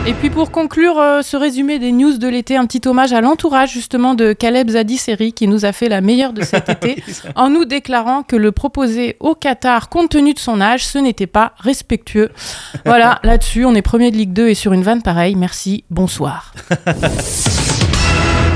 [0.07, 3.21] Et puis pour conclure euh, ce résumé des news de l'été, un petit hommage à
[3.21, 7.03] l'entourage justement de Caleb Zadi Seri qui nous a fait la meilleure de cet été
[7.35, 11.25] en nous déclarant que le proposer au Qatar compte tenu de son âge, ce n'était
[11.25, 12.29] pas respectueux.
[12.85, 15.33] Voilà, là-dessus, on est premier de Ligue 2 et sur une vanne pareille.
[15.33, 16.53] Merci, bonsoir.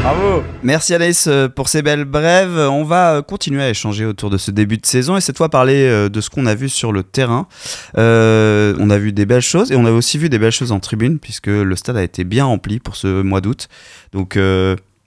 [0.01, 0.43] Bravo.
[0.63, 2.57] Merci Anaïs euh, pour ces belles brèves.
[2.57, 5.49] On va euh, continuer à échanger autour de ce début de saison et cette fois
[5.49, 7.47] parler euh, de ce qu'on a vu sur le terrain.
[7.95, 10.79] On a vu des belles choses et on a aussi vu des belles choses en
[10.79, 13.67] tribune puisque le stade a été bien rempli pour ce mois d'août.
[14.13, 14.39] Donc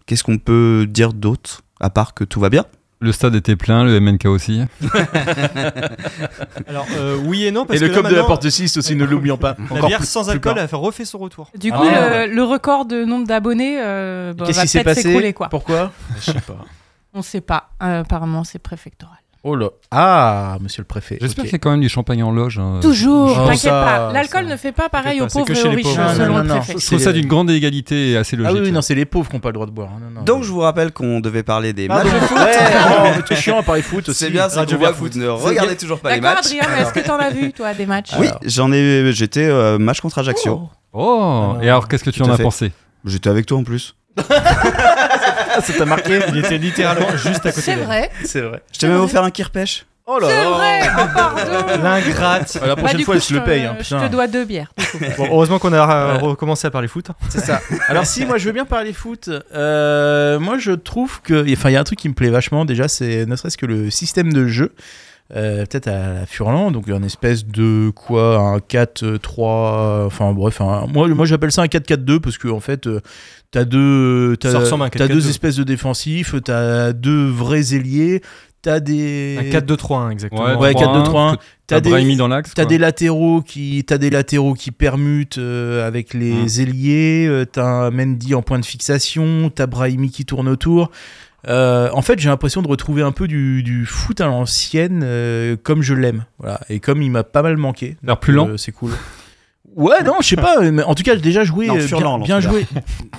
[0.06, 2.66] qu'est-ce qu'on peut dire d'autre à part que tout va bien?
[3.02, 4.62] Le stade était plein, le MNK aussi.
[6.68, 8.94] Alors, euh, oui et non, parce Et le que là, de la porte 6 aussi,
[8.94, 9.56] ne l'oublions pas.
[9.58, 11.50] La Encore bière plus- sans alcool a fait refait son retour.
[11.58, 12.28] Du Ah coup, ouais.
[12.28, 15.32] le, le record de nombre d'abonnés euh, bah, Qu'est-ce va qui s'est peut-être passé s'écrouler.
[15.32, 15.48] quoi.
[15.48, 15.90] Pourquoi?
[16.20, 16.58] Je sais pas.
[17.14, 17.70] On sait pas.
[17.82, 19.16] Euh, apparemment, c'est préfectoral.
[19.44, 19.70] Oh là.
[19.90, 21.18] Ah, monsieur le préfet.
[21.20, 21.48] J'espère ok.
[21.48, 22.60] qu'il y a quand même du champagne en loge.
[22.60, 22.78] hein.
[22.80, 24.12] Toujours, Oh, t'inquiète ça, pas.
[24.12, 24.50] L'alcool ça.
[24.50, 26.00] ne fait pas pareil aux pauvres et chez aux riches, pauvres.
[26.00, 26.74] Non, selon non, le préfet.
[26.78, 28.56] Je trouve ça d'une grande égalité et assez Ah logique.
[28.58, 29.88] oui, oui, non, c'est les pauvres qui n'ont pas le droit de boire.
[30.00, 30.22] Non, non.
[30.22, 32.20] Donc je vous rappelle qu'on devait parler des matchs Pardon.
[32.20, 32.38] de foot.
[32.38, 32.52] Ouais,
[32.86, 34.18] oh, mais c'est chiant à parler foot aussi.
[34.20, 35.16] C'est bien, qu'on voit vous Foot.
[35.16, 36.46] ne regardez toujours pas les D'accord, matchs.
[36.52, 39.76] Adrien, mais est-ce que t'en as vu, toi, des matchs Oui, j'en ai j'étais euh,
[39.76, 40.68] match contre Ajaccio.
[40.92, 42.70] Oh, et alors qu'est-ce que tu en as pensé?
[43.04, 43.96] J'étais avec toi en plus.
[44.16, 48.10] Ah, ça t'a marqué Il était littéralement juste à côté C'est vrai.
[48.24, 48.62] C'est vrai.
[48.72, 49.86] Je t'ai même offert un kirpèche.
[50.04, 50.50] Oh là C'est là.
[50.50, 50.80] vrai.
[50.98, 51.82] Oh, pardon.
[51.82, 52.58] L'ingrate.
[52.60, 53.64] Ah, La prochaine du fois, coup, je le te- paye.
[53.64, 54.72] hein, Je te dois deux bières.
[54.76, 54.98] du coup.
[55.16, 56.18] Bon, heureusement qu'on a euh, Ouais.
[56.20, 57.06] recommencé à parler foot.
[57.28, 57.60] C'est ça.
[57.88, 59.30] Alors si, moi je veux bien parler foot.
[59.54, 62.64] Euh, moi je trouve que, enfin il y a un truc qui me plaît vachement
[62.64, 64.72] déjà, c'est ne serait-ce que le système de jeu.
[65.34, 70.86] Euh, peut-être à la Furlan, donc une espèce de quoi, un 4-3, enfin bref, un-
[70.86, 73.00] moi, moi j'appelle ça un 4-4-2 parce que en fait euh,
[73.50, 75.08] t'as deux, 4-4-2.
[75.08, 78.20] deux espèces de défensifs, t'as deux vrais ailiers,
[78.60, 80.58] t'as des, Un 4-2-3-1 exactement.
[80.58, 81.36] Ouais, 4-2-3-1.
[81.66, 82.52] T'as des, Brahimi dans l'axe.
[82.54, 86.60] T'as des latéraux qui, t'as des latéraux qui permutent euh, avec les Mm.
[86.60, 87.26] ailiers.
[87.26, 89.50] euh, t'as un Mendy en point de fixation.
[89.54, 90.90] T'as Brahimi qui tourne autour.
[91.48, 95.56] Euh, en fait, j'ai l'impression de retrouver un peu du, du foot à l'ancienne, euh,
[95.60, 96.24] comme je l'aime.
[96.38, 96.60] Voilà.
[96.68, 97.96] Et comme il m'a pas mal manqué.
[98.02, 98.48] L'air plus lent.
[98.50, 98.92] Euh, c'est cool.
[99.74, 100.60] Ouais, non, je sais pas.
[100.70, 101.66] Mais en tout cas, j'ai déjà joué.
[101.66, 102.40] Non, bien, bien l'entraîneur.
[102.42, 102.66] joué.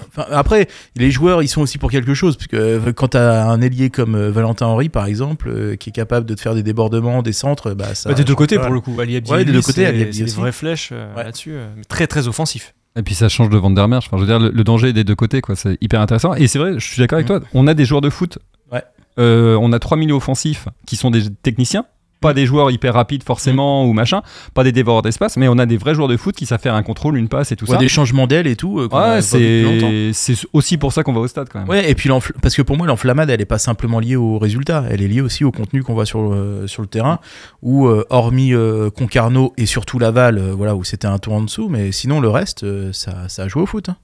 [0.10, 2.38] Enfin, après, les joueurs, ils sont aussi pour quelque chose.
[2.38, 5.76] Parce que euh, quand tu as un ailier comme euh, Valentin Henry, par exemple, euh,
[5.76, 8.10] qui est capable de te faire des débordements, des centres, bah, ça.
[8.10, 8.96] Bah, des deux côtés pour le coup.
[9.02, 11.24] Ali Abdi, Ouais, des deux côtés, c'est- Ali Abdi c'est des vraies flèches euh, Ouais.
[11.24, 11.54] là-dessus.
[11.54, 12.76] euh, mais très très offensif.
[12.96, 14.06] Et puis ça change de Van der Merch.
[14.08, 15.56] Enfin, je veux dire, le, le danger est des deux côtés, quoi.
[15.56, 16.34] C'est hyper intéressant.
[16.36, 17.40] Et c'est vrai, je suis d'accord avec Mhm.
[17.40, 17.50] toi.
[17.54, 18.38] On a des joueurs de foot.
[18.72, 18.84] Ouais.
[19.20, 21.86] Euh, on a trois milieux offensifs qui sont des techniciens.
[22.24, 24.22] Pas des joueurs hyper rapides forcément ou machin,
[24.56, 26.74] pas des dévoreurs d'espace, mais on a des vrais joueurs de foot qui savent faire
[26.74, 27.78] un contrôle, une passe et tout Ouais, ça.
[27.78, 28.80] des changements d'aile et tout.
[28.80, 31.70] euh, Ouais, c'est c'est aussi pour ça qu'on va au stade quand même.
[31.70, 32.10] Ouais, et puis
[32.42, 35.22] parce que pour moi, l'enflammade, elle est pas simplement liée au résultat, elle est liée
[35.22, 37.20] aussi au contenu qu'on voit sur le, sur le terrain,
[37.62, 41.42] où euh, hormis euh, Concarneau et surtout Laval, euh, voilà, où c'était un tour en
[41.42, 43.90] dessous, mais sinon le reste, euh, ça, ça a joué au foot.
[43.90, 43.98] hein.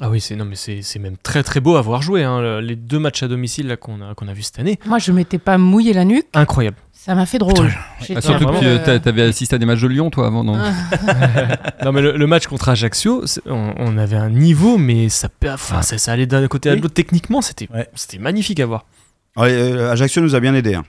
[0.00, 2.24] Ah oui, c'est non mais c'est c'est même très très beau à voir jouer.
[2.24, 4.78] hein, le- les deux matchs à domicile là qu'on a qu'on a vu cette année,
[4.86, 6.26] Moi, je m'étais pas mouillé la nuque.
[6.34, 6.76] incroyable.
[6.92, 7.70] Ça m'a fait drôle.
[8.14, 10.58] Ah, surtout que euh, t'a- t'avais assisté à des matchs de Lyon, toi, avant, non
[10.58, 10.72] Ah.
[11.84, 15.80] non mais le, le match contre Ajaccio, on, on avait un niveau, mais ça, enfin,
[15.82, 17.88] ça, ça allait d'un côté à l'autre techniquement, c'était Ouais.
[17.94, 18.84] c'était magnifique à voir.
[19.36, 20.74] Ouais, euh, Ajaccio nous a bien aidé.
[20.74, 20.84] Hein.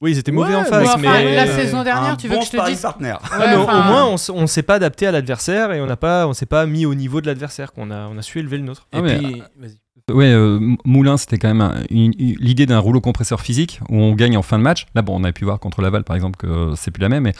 [0.00, 2.16] Oui, ils étaient mauvais Ouais, en face, mais enfin, mais la euh, saison dernière, Un
[2.16, 3.18] tu veux bon que je te dise partenaire.
[3.38, 5.96] Ouais, mais au- enfin, au moins, on, s'est pas adapté à l'adversaire et on n'a
[5.96, 7.72] pas, on s'est pas mis au niveau de l'adversaire.
[7.72, 8.86] Qu'on a, on a su élever le nôtre.
[8.92, 9.42] Ah et puis.
[10.10, 14.36] Ouais, euh, M- Moulin, c'était quand même l'idée d'un rouleau compresseur physique où on gagne
[14.38, 14.86] en fin de match.
[14.94, 17.08] Là, bon, on a pu voir contre Laval, par exemple, que euh, c'est plus la
[17.10, 17.24] même.
[17.24, 17.34] Mais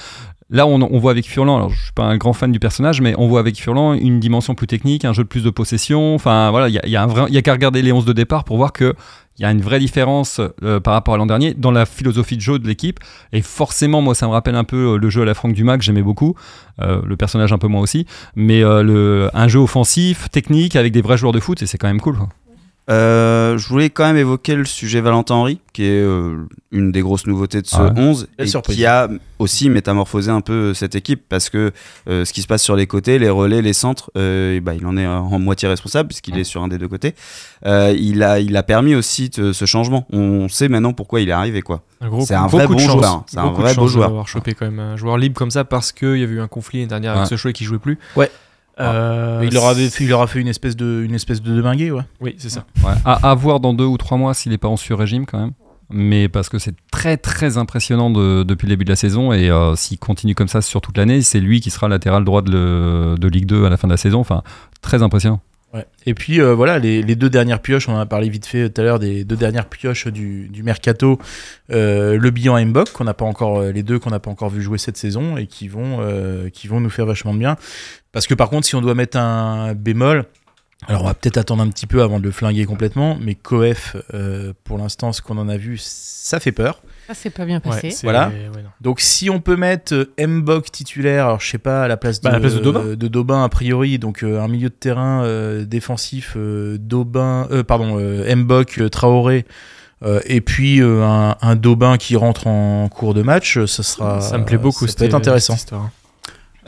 [0.51, 3.01] là, on, on voit avec Furlan, alors je suis pas un grand fan du personnage,
[3.01, 6.15] mais on voit avec Furlan une dimension plus technique, un jeu de plus de possession.
[6.15, 7.81] Enfin, voilà, il y a, il y a un vrai- il y a qu'à regarder
[7.81, 8.95] les 11 de départ pour voir que
[9.39, 12.37] il y a une vraie différence euh, par rapport à l'an dernier dans la philosophie
[12.37, 12.99] de jeu de l'équipe.
[13.33, 15.79] Et forcément, moi, ça me rappelle un peu euh, le jeu à la Franck Dumas
[15.79, 16.35] que j'aimais beaucoup.
[16.81, 18.07] Euh, le personnage un peu moins aussi.
[18.35, 22.01] Mais un jeu offensif, technique, avec des vrais joueurs de foot, et c'est quand même
[22.01, 22.19] cool.
[22.91, 27.01] Euh, je voulais quand même évoquer le sujet Valentin Henry, qui est euh, une des
[27.03, 28.01] grosses nouveautés de ce Ah ouais.
[28.01, 28.77] 11 Belle et surprise.
[28.77, 31.73] qui a aussi métamorphosé un peu euh, cette équipe parce que
[32.09, 34.75] euh, ce qui se passe sur les côtés, les relais, les centres, euh, et bah,
[34.75, 37.15] il en est en moitié responsable puisqu'il est sur un des deux côtés.
[37.67, 40.07] Euh, il, a, il a permis aussi ce changement.
[40.11, 41.61] On sait maintenant pourquoi il est arrivé.
[41.63, 41.83] quoi.
[42.01, 43.25] Un gros C'est un vrai bon joueur.
[43.27, 44.09] C'est un vrai beau joueur.
[44.09, 46.49] d'avoir chopé quand même un joueur libre comme ça parce qu'il y avait eu un
[46.49, 47.99] conflit l'année dernière avec ce choix qui jouait plus.
[48.17, 48.31] Ouais.
[48.81, 51.55] Euh, il, leur avait fait, il leur a fait une espèce de, une espèce de
[51.55, 52.03] demingué, ouais.
[52.21, 52.65] Oui, c'est ça.
[52.85, 55.39] Ouais, à, à voir dans deux ou trois mois s'il n'est pas en sur-régime quand
[55.39, 55.53] même.
[55.91, 59.49] Mais parce que c'est très très impressionnant de- depuis le début de la saison et
[59.51, 62.51] euh, s'il continue comme ça sur toute l'année, c'est lui qui sera latéral droit de,
[62.53, 64.21] le- de Ligue 2 à la fin de la saison.
[64.21, 64.43] Enfin,
[64.83, 65.41] très impressionnant.
[66.07, 68.81] Et puis euh, voilà, les, deux dernières pioches, on en a parlé vite fait tout
[68.81, 71.19] à l'heure des deux dernières pioches du, mercato,
[71.71, 74.49] euh, le bilan Mbok, qu'on n'a pas encore, euh, les deux qu'on n'a pas encore
[74.49, 77.57] vu jouer cette saison et qui vont, euh, qui vont nous faire vachement de bien.
[78.13, 80.25] Parce que par contre, si on doit mettre un bémol,
[80.87, 83.97] alors on va peut-être attendre un petit peu avant de le flinguer complètement, mais Coef,
[84.65, 86.81] pour l'instant, ce qu'on en a vu, ça fait peur.
[87.09, 87.91] Ça, c'est pas bien passé.
[88.03, 88.29] Voilà.
[88.29, 88.63] ouais.
[88.83, 92.21] Donc si on peut mettre euh, Mbok titulaire, alors je sais pas, à la place
[92.21, 92.81] de, Bah, à la place de Daubin.
[92.85, 97.49] euh, de Daubin, a priori, donc euh, un milieu de terrain euh, défensif, euh, Daubin,
[97.51, 99.47] euh, pardon, euh, Mbok, Traoré,
[100.05, 104.21] euh, et puis euh, un, un Daubin qui rentre en cours de match, ça sera.
[104.21, 104.87] ça me plaît beaucoup.
[104.87, 105.57] Ça peut être intéressant.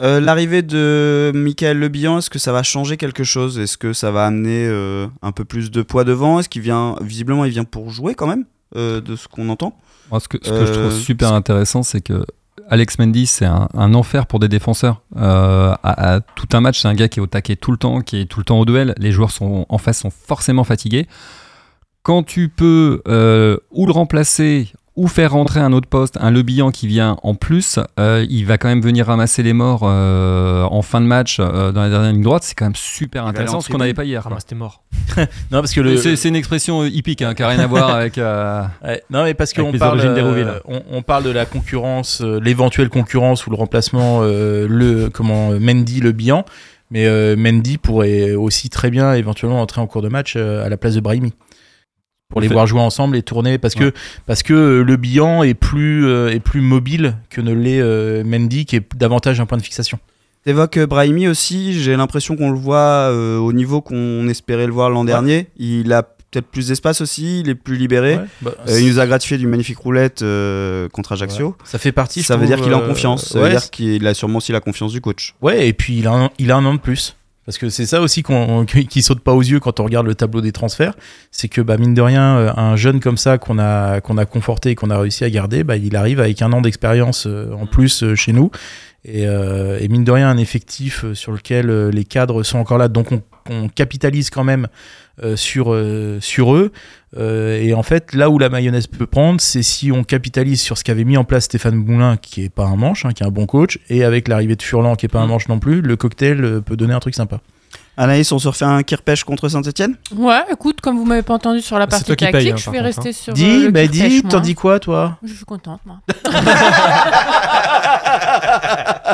[0.00, 3.58] Euh, L'arrivée de Michael Lebihan, est-ce que ça va changer quelque chose?
[3.58, 6.40] Est-ce que ça va amener euh, un peu plus de poids devant?
[6.40, 9.76] Est-ce qu'il vient, visiblement, il vient pour jouer quand même, euh, de ce qu'on entend?
[10.10, 12.24] Moi, ce que, ce que je trouve Euh, super intéressant, c'est que
[12.68, 15.02] Alex Mendy, c'est un, un enfer pour des défenseurs.
[15.16, 17.76] Euh, à, à tout un match, c'est un gars qui est au taquet tout le
[17.78, 18.94] temps, qui est tout le temps au duel.
[18.98, 21.06] Les joueurs sont, en face sont forcément fatigués.
[22.02, 26.42] Quand tu peux euh, ou le remplacer ou faire rentrer un autre poste, un Le
[26.42, 30.64] Bihan qui vient en plus, euh, il va quand même venir ramasser les morts euh,
[30.64, 32.42] en fin de match euh, dans la dernière ligne droite.
[32.42, 34.22] C'est quand même super intéressant, ce qu'on n'avait pas hier.
[34.22, 34.30] quoi.
[34.30, 34.82] Ramasse tes morts.
[35.50, 35.96] Non parce que le.
[35.96, 38.18] C'est c'est une expression hippique, hein, qui n'a rien à voir avec.
[38.18, 42.40] euh, Ouais, non mais parce qu'on parle, euh, on, on parle de la concurrence, euh,
[42.40, 46.44] l'éventuelle concurrence ou le remplacement, euh, le comment Mendy, le Bihan,
[46.90, 50.68] mais euh, Mendy pourrait aussi très bien éventuellement entrer en cours de match euh, à
[50.68, 51.32] la place de Brahimi
[52.30, 53.90] pour les Fait- voir jouer ensemble et tourner parce Ouais.
[53.90, 57.80] que parce que euh, le Bihan est plus euh, est plus mobile que ne l'est
[57.80, 59.98] euh, Mendy qui est davantage un point de fixation.
[60.44, 62.78] T'évoques Brahimi aussi, j'ai l'impression qu'on le voit
[63.10, 65.48] euh, au niveau qu'on espérait le voir l'an dernier.
[65.58, 68.14] Il a peut-être plus d'espace aussi, il est plus libéré.
[68.16, 71.56] Ouais, bah, Euh, il nous a gratifié d'une magnifique roulette euh, contre Ajaccio.
[71.64, 72.22] ça fait partie.
[72.22, 74.38] Ça veut dire qu'il est en euh, confiance, ça ouais, veut dire qu'il a sûrement
[74.38, 75.34] aussi la confiance du coach.
[75.42, 77.16] Ouais, et puis il a un, il a un an de plus.
[77.50, 80.14] Parce que c'est ça aussi qu'on, qui saute pas aux yeux quand on regarde le
[80.14, 80.94] tableau des transferts.
[81.32, 84.24] C'est que, bah, mine de rien, euh, un jeune comme ça qu'on a, qu'on a
[84.24, 87.52] conforté et qu'on a réussi à garder, bah, il arrive avec un an d'expérience euh,
[87.52, 88.52] en plus euh, chez nous.
[89.04, 89.26] Et,
[89.88, 92.86] mine de rien, un effectif sur lequel les cadres sont encore là.
[92.86, 94.68] Donc on, on capitalise quand même
[95.22, 96.72] euh, sur, euh, sur eux.
[97.16, 100.78] Euh, et en fait, là où la mayonnaise peut prendre, c'est si on capitalise sur
[100.78, 103.26] ce qu'avait mis en place Stéphane Moulin, qui est pas un manche, hein, qui est
[103.26, 105.80] un bon coach, et avec l'arrivée de Furlan, qui est pas un manche non plus,
[105.80, 107.40] le cocktail peut donner un truc sympa.
[107.96, 111.60] Anaïs, on se refait un Kirpèche contre Saint-Etienne Ouais, écoute, comme vous m'avez pas entendu
[111.60, 113.12] sur la C'est partie toi qui tactique, paye, hein, je vais rester hein.
[113.12, 113.32] sur.
[113.32, 115.18] euh, Dis, le bah dis, t'en dis quoi toi?
[115.22, 115.96] Je suis contente, moi.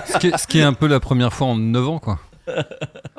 [0.07, 2.19] Ce qui, est, ce qui est un peu la première fois en 9 ans, quoi.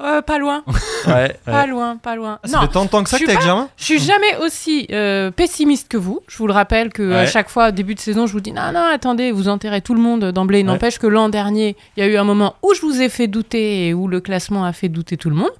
[0.08, 0.64] Euh, pas loin,
[1.08, 1.36] Ouais.
[1.46, 2.40] pas loin, pas loin.
[2.46, 3.38] Ça fait tant de temps que ça que t'es
[3.78, 6.22] je suis jamais aussi euh, pessimiste que vous.
[6.28, 8.72] Je vous le rappelle que à chaque fois, début de saison, je vous dis non,
[8.74, 10.64] non, attendez, vous enterrez tout le monde d'emblée.
[10.64, 13.28] N'empêche que l'an dernier, il y a eu un moment où je vous ai fait
[13.28, 15.52] douter et où le classement a fait douter tout le monde.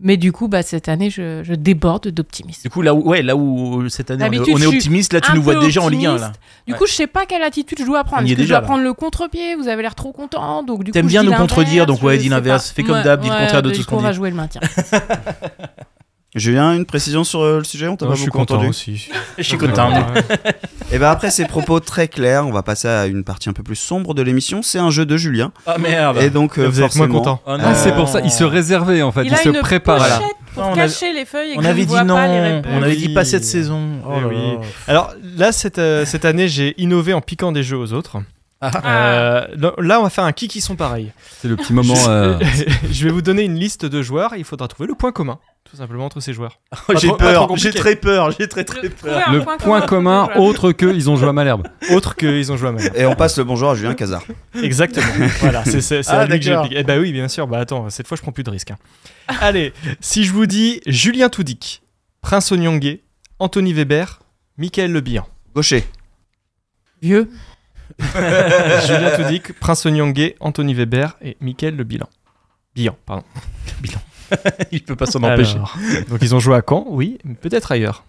[0.00, 2.62] Mais du coup, bah, cette année, je, je déborde d'optimisme.
[2.62, 5.32] Du coup, là où, ouais, là où cette année on est, on optimiste, là tu
[5.34, 6.32] nous vois déjà en Ligue 1 là.
[6.66, 6.78] Du Ouais.
[6.78, 8.22] coup, je sais pas quelle attitude je dois prendre.
[8.24, 8.62] Est-ce je dois là.
[8.62, 9.56] prendre le contre-pied?
[9.56, 10.62] Vous avez l'air trop content.
[10.62, 12.70] Donc, du T'aimes coup, bien nous contredire, donc ouais, dis l'inverse.
[12.70, 14.16] Fais comme Ouais, d'hab, dis le contraire de tout ce qu'on on va dit.
[14.16, 14.60] jouer le maintien.
[16.34, 18.68] Julien, une précision sur euh, le sujet On t'a pas Je suis beaucoup content entendu
[18.68, 19.08] aussi.
[19.38, 19.90] Je suis content.
[20.92, 23.62] Et ben après ces propos très clairs, on va passer à une partie un peu
[23.62, 24.60] plus sombre de l'émission.
[24.62, 25.52] C'est un jeu de Julien.
[25.66, 26.18] Ah merde.
[26.18, 27.42] Et donc, euh, Vous êtes moins forcément, content.
[27.46, 27.64] Oh non.
[27.66, 29.98] Ah, c'est pour ça, il se réservait en fait, il, il a se une préparait.
[30.18, 32.40] pochette pour On a- cacher les feuilles et On avait ne dit non, pas les
[32.40, 32.72] réponses.
[32.74, 33.82] on avait dit pas cette saison.
[34.06, 34.36] Oh Eh là oui.
[34.36, 34.60] là.
[34.86, 38.18] Alors là, cette, euh, cette année, j'ai innové en piquant des jeux aux autres.
[38.60, 38.80] Ah.
[38.84, 39.46] Euh,
[39.78, 41.12] là, on va faire un qui qui sont pareils.
[41.40, 41.94] C'est le petit moment.
[42.08, 42.38] euh,
[42.90, 45.38] je vais vous donner une liste de joueurs et il faudra trouver le point commun,
[45.70, 46.58] tout simplement, entre ces joueurs.
[46.88, 49.30] Oh, j'ai peur, j'ai très peur, j'ai très très Le- peur.
[49.30, 51.68] le point commun autre que ils ont joué à Malherbe.
[51.90, 52.96] Autre qu'ils ont joué à Malherbe.
[52.96, 54.24] Et on passe le bonjour à Julien Cazard.
[54.62, 55.06] Exactement.
[55.40, 56.56] voilà, c'est Ah, à lui que j'ai.
[56.72, 57.46] Eh bah oui, bien sûr.
[57.46, 58.72] Bah attends, cette fois, je prends plus de risques.
[58.72, 58.78] hein.
[59.40, 61.82] Allez, si je vous dis Julien Toudic,
[62.22, 62.98] Prince Onyongue,
[63.38, 64.18] Anthony Weber,
[64.56, 65.28] Michael Le Bihan.
[65.54, 65.84] Gaucher.
[67.00, 67.30] Vieux.
[68.86, 72.08] Julien Toudic, Prince Onyongue, Anthony Weber et Michael Le Bihan.
[72.74, 73.24] Bihan, pardon.
[74.72, 75.58] Il peut pas s'en empêcher.
[76.10, 78.04] Donc ils ont joué à Caen, oui, mais peut-être ailleurs.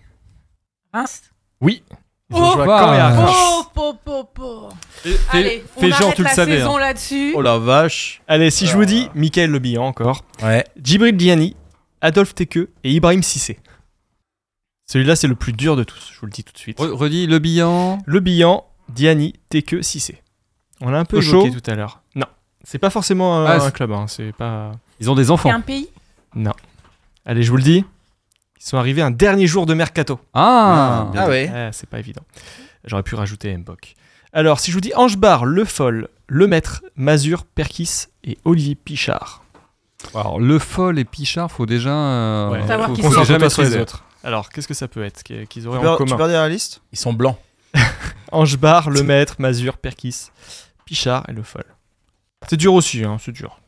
[0.93, 1.21] Reims?
[1.61, 1.81] Oui.
[2.29, 2.79] Ils ont Oh, joué à bah.
[2.79, 3.35] Caen et à Reims.
[3.39, 4.69] Oh, po, po, po.
[4.89, 6.57] Fais, Allez, on fais genre arrête tu le la savais.
[6.57, 6.79] saison hein.
[6.81, 7.33] là-dessus.
[7.35, 8.21] Oh la vache.
[8.27, 10.65] Allez, si je vous dis Michael Le Bihan encore, Ouais.
[10.81, 11.55] Djibril Diani,
[12.01, 13.57] Adolphe Tekeu et Ibrahim Sissé.
[14.91, 16.79] Celui-là, c'est le plus dur de tous, je vous le dis tout de suite.
[16.79, 17.99] Re- redis le bilan.
[18.05, 20.21] Le Bihan, Diani, Tekeu, Sissé.
[20.81, 22.01] On l'a un peu évoqué tout à l'heure.
[22.15, 22.25] Non,
[22.63, 24.71] c'est pas forcément un, Ah, un c'est- club, hein, c'est pas...
[24.99, 25.51] Ils ont des C'est enfants.
[25.51, 25.89] un pays
[26.35, 26.53] Non.
[27.25, 27.83] Allez, je vous le dis,
[28.59, 30.19] ils sont arrivés un dernier jour de mercato.
[30.33, 31.21] Ah, bien.
[31.23, 31.51] Ah ouais.
[31.53, 32.23] Eh, c'est pas évident.
[32.85, 33.95] J'aurais pu rajouter Mbok.
[34.31, 39.43] Alors, si je vous dis Angebar, Le Foll, Le Maître, Mazur, Perkis et Olivier Pichard.
[40.15, 41.89] Alors le Foll et Pichard, faut déjà.
[41.89, 42.65] euh, Ouais.
[42.67, 43.25] Savoir faut- qui faut c'est.
[43.25, 43.81] jamais Concentre-toi sur les maîtriser.
[43.81, 44.03] autres.
[44.23, 45.23] Alors, qu'est-ce que ça peut être?
[45.23, 46.15] Qu'ils qu'ils auraient Tu peux, en tu commun?
[46.17, 46.81] peux dire la liste?
[46.93, 47.37] Ils sont blancs.
[48.31, 50.27] Angebar, Le Maître, Mazur, Perkis,
[50.85, 51.65] Pichard et Le Foll.
[52.47, 53.59] C'est dur aussi, hein, c'est dur.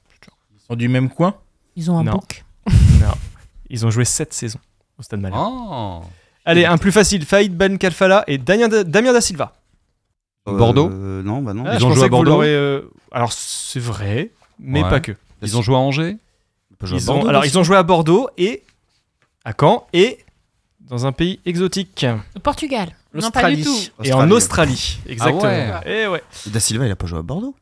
[0.53, 1.35] Ils sont du même coin?
[1.75, 2.13] Ils ont un Non.
[2.13, 2.43] bouc.
[3.01, 3.13] Non.
[3.69, 4.59] Ils ont joué 7 saisons
[4.99, 5.41] au Stade Malherbe.
[5.43, 6.01] Oh.
[6.45, 7.25] Allez, un plus facile.
[7.25, 9.53] Faïd Ben Kalfala et Damien da, Damien da Silva.
[10.45, 11.63] Bordeaux Euh, Non, bah non.
[11.67, 14.89] Ah, Ils ont joué à Bordeaux euh, Alors, c'est vrai, mais Ouais.
[14.89, 15.13] pas que.
[15.41, 16.17] Ils ont joué à Angers?
[16.81, 18.63] À Ils ont, Bordeaux alors, ils ont joué à Bordeaux et
[19.45, 20.19] à Caen et
[20.81, 22.05] dans un pays exotique.
[22.43, 22.95] Portugal.
[23.13, 23.63] Non, pas du L'Australie.
[23.63, 24.03] tout.
[24.05, 24.99] Et en Australie.
[25.07, 25.41] Exactement.
[25.43, 25.71] ouais.
[25.85, 26.23] Et ouais.
[26.47, 27.55] Da Silva, il a pas joué à Bordeaux?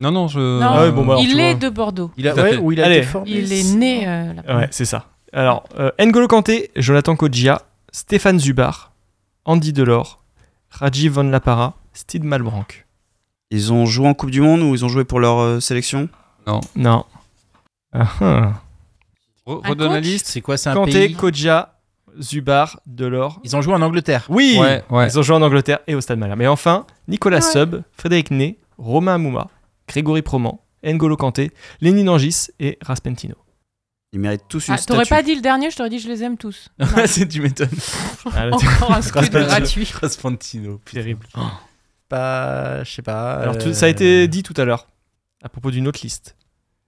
[0.00, 0.38] Non, non, je.
[0.40, 1.60] Non, Ah ouais, bon, bah, alors, il est vois.
[1.60, 2.10] de Bordeaux.
[2.16, 2.56] Il a, Tout à ouais, fait.
[2.58, 2.96] où il a Allez.
[2.98, 3.30] été formé.
[3.30, 4.56] Il est né euh, là-bas.
[4.56, 5.06] Ouais, c'est ça.
[5.32, 8.92] Alors, euh, N'Golo Kanté, Jonathan Kodjia, Stéphane Zubar,
[9.44, 10.22] Andy Delors,
[10.70, 12.86] Rajiv Van Lapara, Steve Malbranck.
[13.50, 16.08] Ils ont joué en Coupe du Monde ou ils ont joué pour leur euh, sélection?
[16.74, 17.04] Non.
[17.92, 18.52] Ah, ah.
[19.46, 20.26] Un Redonne la liste.
[20.26, 21.14] C'est quoi, c'est un Kanté, pays?
[21.14, 21.74] Kodjia,
[22.20, 23.40] Zubar, Delors.
[23.44, 24.26] Ils ont joué en Angleterre.
[24.28, 25.06] Oui Ouais, ouais.
[25.08, 26.38] Ils ont joué en Angleterre et au Stade Malherbe.
[26.38, 29.48] Mais enfin, Nicolas Sub, Frédéric Ney, Romain Mouma,
[29.88, 31.50] Grégory Proman, N'Golo Kanté,
[31.80, 33.34] Lenny Nangis et Raspentino.
[34.12, 36.24] Ils méritent tous une Ah, T'aurais pas dit le dernier, je t'aurais dit je les
[36.24, 36.68] aime tous.
[37.06, 37.68] c'est tu m'étonnes.
[38.34, 39.46] Ah, Encore un scud Raspentino.
[39.46, 39.92] gratuit.
[40.00, 40.80] Raspantino.
[40.90, 41.26] terrible.
[42.08, 43.34] Pas, je sais pas.
[43.34, 44.88] Alors, tout- euh, ça a été dit tout à l'heure,
[45.44, 46.34] à propos d'une autre liste.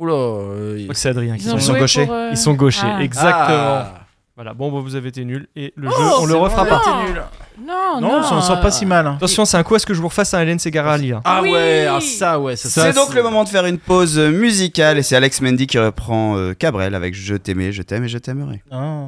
[0.00, 0.14] Oula.
[0.14, 2.06] euh, c'est Adrien qui Ils ont s'en joué gauchers.
[2.06, 3.02] pour, euh, Ils sont gauchers, ah.
[3.02, 3.84] exactement.
[3.84, 4.01] Ah.
[4.34, 6.80] Voilà, bon, bah, vous avez été nuls et le Oh, jeu, on le refera pas.
[6.86, 7.04] Non.
[7.04, 7.22] nul.
[7.66, 8.22] Non, Non, non.
[8.22, 9.06] ça on sort pas si mal.
[9.06, 9.14] hein.
[9.16, 11.20] Attention, c'est un coup à ce que je vous refasse un Hélène Segara à lire.
[11.24, 11.50] Ah Oui.
[11.52, 15.02] ouais, ah ça ouais, ça, C'est donc le moment de faire une pause musicale et
[15.02, 18.62] c'est Alex Mendy qui reprend euh, Cabrel avec Je t'aimais, je t'aime et je t'aimerai.
[18.70, 19.04] Ah.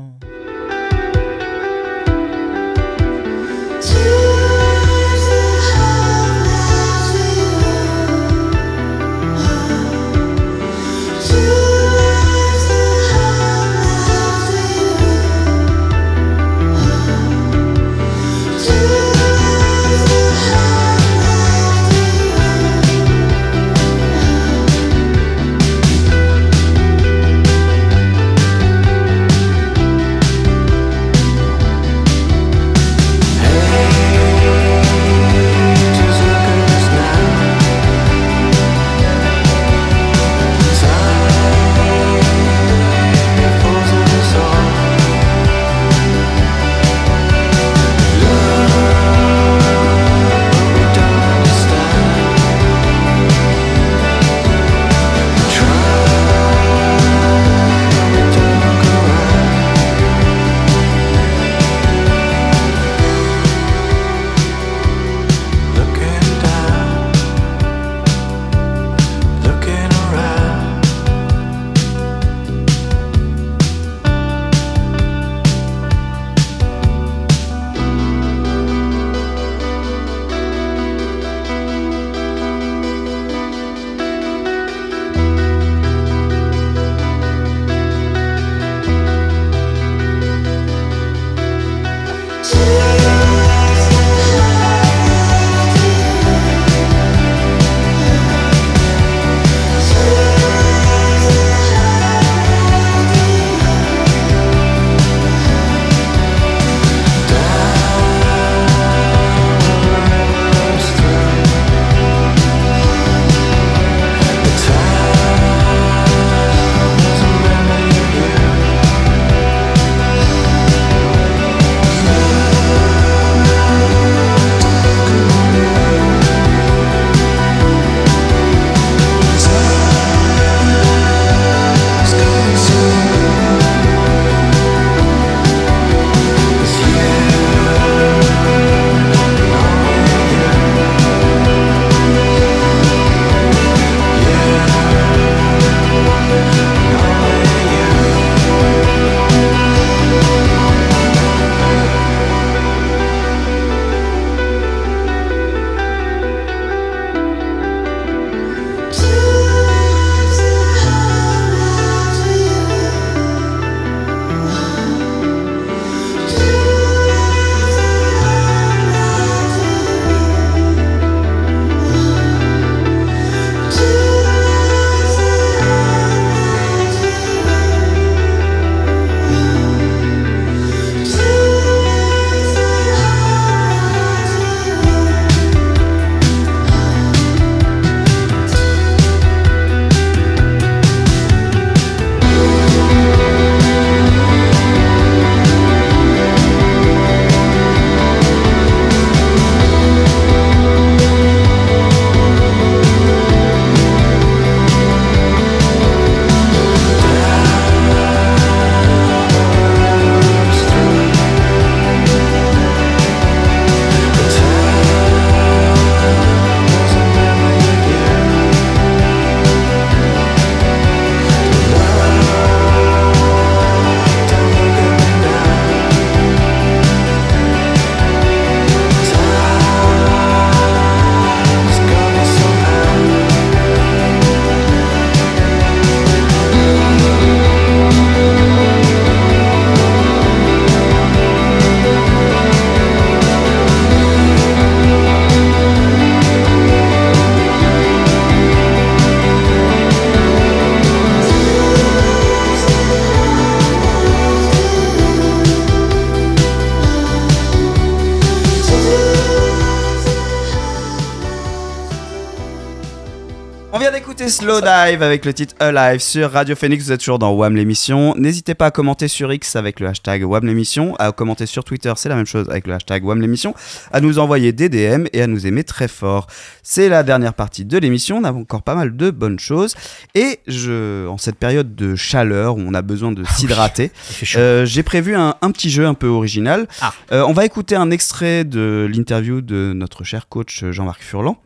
[264.35, 266.87] Slow Dive avec le titre Alive sur Radio Phoenix.
[266.87, 268.17] Vous êtes toujours dans WAM l'émission.
[268.17, 270.97] N'hésitez pas à commenter sur X avec le hashtag WAM l'émission.
[270.97, 273.55] À commenter sur Twitter, c'est la même chose avec le hashtag WAM l'émission.
[273.93, 276.27] À nous envoyer des DM et à nous aimer très fort.
[276.65, 278.17] C'est la dernière partie de l'émission.
[278.17, 279.77] On a encore pas mal de bonnes choses.
[280.17, 283.93] Et je, en cette période de chaleur où on a besoin de s'hydrater,
[284.35, 286.67] euh, j'ai prévu un, un petit jeu un peu original.
[287.13, 291.41] Euh, on va écouter un extrait de l'interview de notre cher coach Jean-Marc Furlan.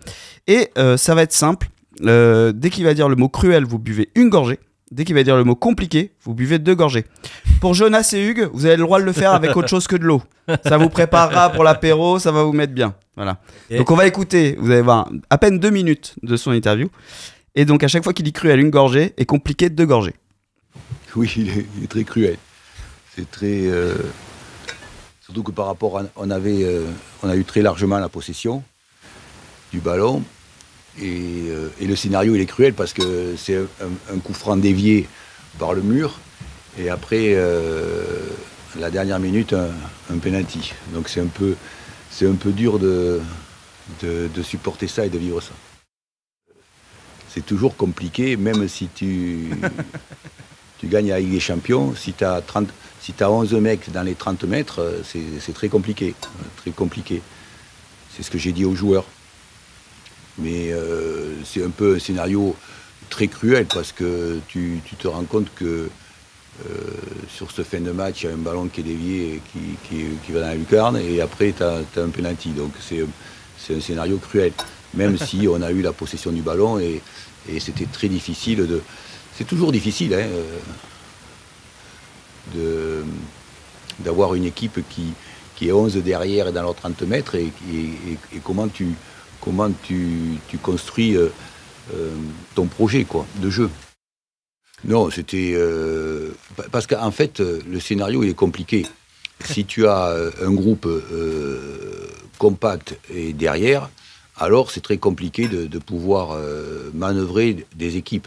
[0.47, 1.68] Et euh, ça va être simple.
[2.05, 4.59] Euh, dès qu'il va dire le mot cruel, vous buvez une gorgée.
[4.90, 7.05] Dès qu'il va dire le mot compliqué, vous buvez deux gorgées.
[7.61, 9.96] Pour Jonas et Hugues, vous avez le droit de le faire avec autre chose que
[9.96, 10.22] de l'eau.
[10.64, 12.94] Ça vous préparera pour l'apéro, ça va vous mettre bien.
[13.14, 13.38] Voilà.
[13.68, 16.88] Et- Donc on va écouter, vous allez voir, à peine deux minutes de son interview.
[17.55, 20.14] Et donc à chaque fois qu'il dit cruel, une gorgée, et compliqué, deux gorgées.
[21.16, 22.36] Oui, il est, il est très cruel.
[23.14, 23.66] C'est très.
[23.66, 23.94] euh,
[25.20, 26.05] surtout que par rapport à.
[26.16, 26.86] On, avait, euh,
[27.22, 28.62] on a eu très largement la possession
[29.72, 30.22] du ballon.
[31.01, 34.57] Et, euh, et le scénario, il est cruel parce que c'est un, un coup franc
[34.57, 35.09] dévié
[35.59, 36.18] par le mur.
[36.78, 38.05] Et après, euh,
[38.78, 39.70] la dernière minute, un,
[40.12, 40.72] un penalty.
[40.92, 41.55] Donc c'est un peu,
[42.11, 43.20] c'est un peu dur de,
[44.03, 45.53] de, de supporter ça et de vivre ça.
[47.28, 49.51] C'est toujours compliqué, même si tu,
[50.78, 52.68] tu gagnes Ligue des Champions, si tu as, 30
[53.01, 56.14] si t'as 11 mecs dans les 30 mètres, euh, c'est très compliqué.
[56.57, 57.22] Très compliqué.
[58.14, 59.07] C'est ce que j'ai dit aux joueurs.
[60.39, 62.55] Mais euh, c'est un peu un scénario
[63.11, 65.89] très cruel parce que tu, tu te rends compte que
[66.66, 66.70] euh,
[67.28, 69.59] sur ce fin de match, il y a un ballon qui est dévié et qui,
[69.89, 72.51] qui- qui va dans la lucarne et après tu as, un penalty.
[72.51, 73.03] Donc c'est
[73.74, 74.53] un scénario cruel.
[74.95, 77.01] Même si on a eu la possession du ballon et,
[77.49, 78.80] et c'était très difficile de.
[79.36, 80.59] C'est toujours difficile hein, euh,
[82.55, 83.05] de-
[84.01, 85.12] d'avoir une équipe qui,
[85.57, 87.76] qui est 11 derrière et dans leurs 30 mètres et, et-
[88.12, 88.86] et- et comment tu,
[89.41, 91.28] comment tu, tu construis euh,
[91.95, 92.11] euh,
[92.55, 93.70] ton projet quoi, de jeu?
[94.84, 95.53] Non, c'était.
[95.57, 98.86] euh, pa- parce qu'en fait, le scénario il est compliqué.
[99.45, 100.12] Si tu as
[100.43, 100.89] un groupe
[102.39, 103.89] compact et derrière,
[104.36, 106.36] alors c'est très compliqué de, de pouvoir
[106.93, 108.26] manœuvrer des équipes.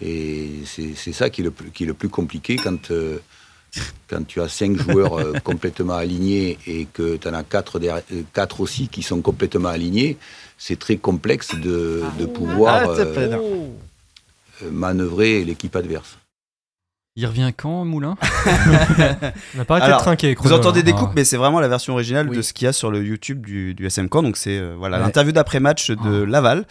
[0.00, 2.92] Et c'est ça qui est, le, plus- qui est le plus compliqué quand,
[4.08, 8.02] quand tu as cinq joueurs euh, complètement alignés et que tu en as quatre, derrière-
[8.12, 10.16] euh, quatre aussi qui sont complètement alignés.
[10.56, 13.38] C'est très complexe de, de pouvoir Ah, euh,
[14.62, 16.18] euh, manœuvrer l'équipe adverse.
[17.16, 18.16] Il revient quand, Moulin
[19.56, 20.36] On a pas arrêté Alors, de trinquer.
[20.38, 20.98] Vous entendez des Ah.
[20.98, 22.36] coupes, mais c'est vraiment la version originale Oui.
[22.36, 24.22] de ce qu'il y a sur le YouTube du, du SM Camp.
[24.22, 25.02] Donc c'est euh, voilà Ouais.
[25.04, 26.64] l'interview d'après-match de Laval.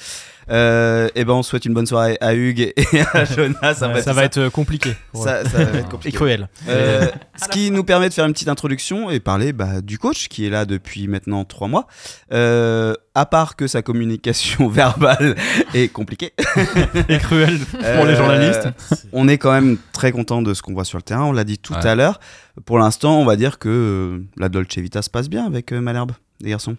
[0.50, 3.74] Euh, et ben on souhaite une bonne soirée à Hugues et à Jonas.
[3.76, 4.94] Ça, va être euh, compliqué.
[5.14, 6.16] ça, ça va être Et compliqué.
[6.18, 6.48] cruel.
[6.70, 7.08] Euh,
[7.42, 10.46] ce qui nous permet de faire une petite introduction et parler bah, du coach qui
[10.46, 11.88] est là depuis maintenant trois mois.
[12.32, 15.36] Euh, à part que sa communication verbale
[15.74, 16.34] est compliquée,
[17.10, 18.68] Et cruel pour Euh, les journalistes.
[19.12, 21.24] on est quand même très content de ce qu'on voit sur le terrain.
[21.26, 21.86] On l'a dit tout Ouais.
[21.86, 22.20] à l'heure.
[22.66, 26.52] Pour l'instant, on va dire que la Dolce Vita se passe bien avec Malherbe, les
[26.52, 26.78] garçons.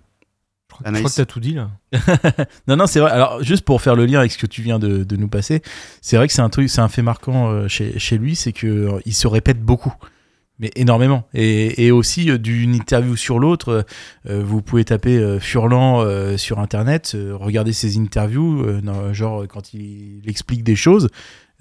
[0.70, 1.02] Je crois, je Anaïs.
[1.02, 1.70] crois que t'as tout dit là.
[2.68, 3.10] Non, non, c'est vrai.
[3.10, 5.62] Alors, juste pour faire le lien avec ce que tu viens de, de nous passer,
[6.02, 8.52] c'est vrai que c'est un truc, c'est un fait marquant euh, chez, chez lui, c'est
[8.52, 9.94] que euh, il se répète beaucoup,
[10.58, 11.26] mais énormément.
[11.32, 13.86] Et, et aussi euh, d'une interview sur l'autre,
[14.28, 19.12] euh, vous pouvez taper euh, Furlan euh, sur internet, euh, regarder ses interviews, euh, non,
[19.14, 21.08] genre quand il, il explique des choses.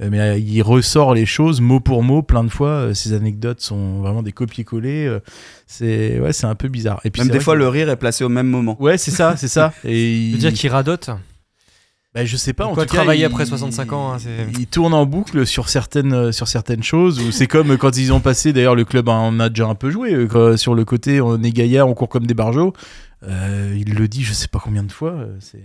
[0.01, 2.69] Euh, Mais euh, il ressort les choses mot pour mot plein de fois.
[2.69, 5.05] euh, Ces anecdotes sont vraiment des copier-coller.
[5.07, 5.19] euh,
[5.65, 6.99] C'est ouais, c'est un peu bizarre.
[7.03, 8.75] Et puis Même des fois, que- le rire est placé au même moment.
[8.81, 9.73] Ouais, c'est ça, c'est ça.
[9.83, 10.31] Et il...
[10.33, 11.09] veux dire qu'il radote.
[12.15, 12.65] Bah, je sais pas.
[12.65, 15.45] En quoi, tout cas, travailler il- après 65 ans, hein, c'est- il tourne en boucle
[15.45, 17.29] sur certaines euh, sur certaines choses.
[17.31, 18.53] C'est comme quand ils ont passé.
[18.53, 21.21] D'ailleurs, le club en a déjà un peu joué euh, sur le côté.
[21.21, 22.73] On est gaillard, on court comme des barjots.
[23.23, 25.11] Euh, il le dit, je sais pas combien de fois.
[25.11, 25.63] euh, C'est.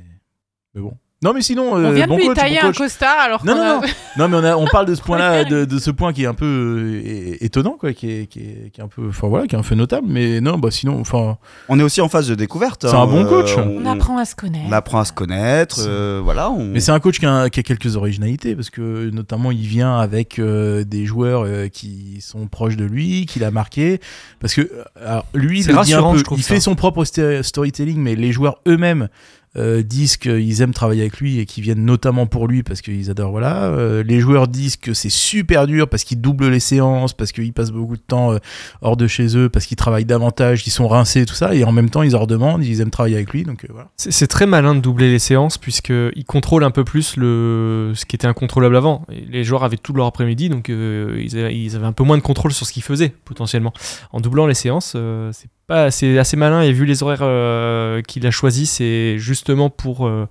[0.74, 0.95] Mais bon.
[1.23, 3.45] Non, mais sinon, euh, On vient de bon lui coach, tailler bon un costard alors
[3.45, 3.81] Non, non, a- non.
[4.18, 6.27] Non, mais on, a, on parle de ce point-là, de, de ce point qui est
[6.27, 9.47] un peu euh, étonnant, quoi, qui est, qui est, qui est un peu, enfin voilà,
[9.47, 10.07] qui est un peu notable.
[10.11, 12.87] Mais non, bah sinon, enfin, On est aussi en phase de découverte.
[12.89, 13.03] C'est hein.
[13.03, 13.57] un bon coach.
[13.57, 14.64] On apprend à se connaître.
[14.68, 15.77] on apprend à se connaître.
[15.87, 16.51] Euh, voilà.
[16.51, 19.66] on- Mais c'est un coach qui a, qui a quelques originalités parce que notamment il
[19.66, 24.01] vient avec euh, des joueurs euh, qui sont proches de lui, qu'il a marqué.
[24.41, 26.55] Parce que euh, alors, lui, il, dit un rassurant, peu, je trouve il ça.
[26.55, 27.05] fait son propre
[27.43, 29.09] storytelling, mais les joueurs eux-mêmes
[29.57, 33.11] euh, disent qu'ils aiment travailler avec lui et qu'ils viennent notamment pour lui parce qu'ils
[33.11, 33.32] adorent.
[33.32, 37.32] Voilà, Euh, les joueurs disent que c'est super dur parce qu'ils doublent les séances, parce
[37.32, 38.38] qu'ils passent beaucoup de temps euh,
[38.80, 41.55] hors de chez eux, parce qu'ils travaillent davantage, qu'ils sont rincés, tout ça.
[41.55, 43.44] Et en même temps, ils en redemandent, ils aiment travailler avec lui.
[43.44, 43.90] Donc voilà.
[43.96, 47.92] C'est très malin de doubler les séances puisqu'il contrôle un peu plus le...
[47.94, 49.07] ce qui était incontrôlable avant.
[49.09, 52.53] Les joueurs avaient tout leur après-midi, donc ils, avaient, ils un peu moins de contrôle
[52.53, 53.72] sur ce qu'ils faisaient potentiellement.
[54.12, 54.96] En doublant les séances,
[55.32, 59.70] c'est pas, c'est assez malin et vu les horaires euh, qu'il a choisis, c'est justement
[59.70, 60.27] pour, euh,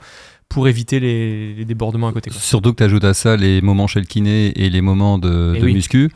[0.50, 2.30] pour éviter les, les débordements à côté.
[2.30, 2.40] quoi.
[2.40, 5.54] Surtout que tu ajoutes à ça les moments chez le kiné et les moments de,
[5.56, 5.74] Eh de oui.
[5.74, 6.10] muscu.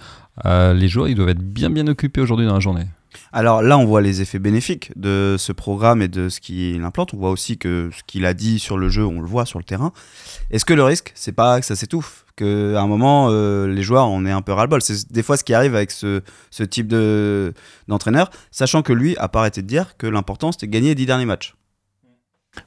[0.45, 2.86] Euh, les joueurs, ils doivent être bien bien occupés aujourd'hui dans la journée.
[3.34, 7.13] Alors là, on voit les effets bénéfiques de ce programme et de ce qu'il implante.
[7.13, 9.59] On voit aussi que ce qu'il a dit sur le jeu, on le voit sur
[9.59, 9.91] le terrain.
[10.51, 14.05] Est-ce que le risque, c'est pas que ça s'étouffe Qu'à un moment, euh, les joueurs
[14.07, 14.82] en aient un peu ras-le-bol?
[14.82, 16.22] C'est des fois ce qui arrive avec ce,
[16.70, 17.53] type de-
[17.88, 20.95] d'entraîneur, sachant que lui a pas arrêté de dire que l'important c'était de gagner les
[20.95, 21.55] 10 derniers matchs.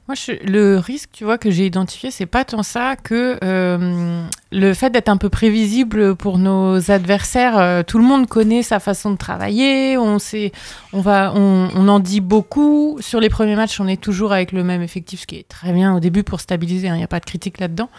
[0.07, 4.23] Moi, je- le risque, tu vois, que j'ai identifié, c'est pas tant ça que euh,
[4.51, 7.57] le fait d'être un peu prévisible pour nos adversaires.
[7.57, 9.97] Euh, tout le monde connaît sa façon de travailler.
[9.97, 10.51] On sait,
[10.93, 12.97] on va, on, on en dit beaucoup.
[13.01, 15.71] Sur les premiers matchs, on est toujours avec le même effectif, ce qui est très
[15.73, 16.87] bien au début pour stabiliser.
[16.87, 17.89] Il n'y a pas de critique là-dedans.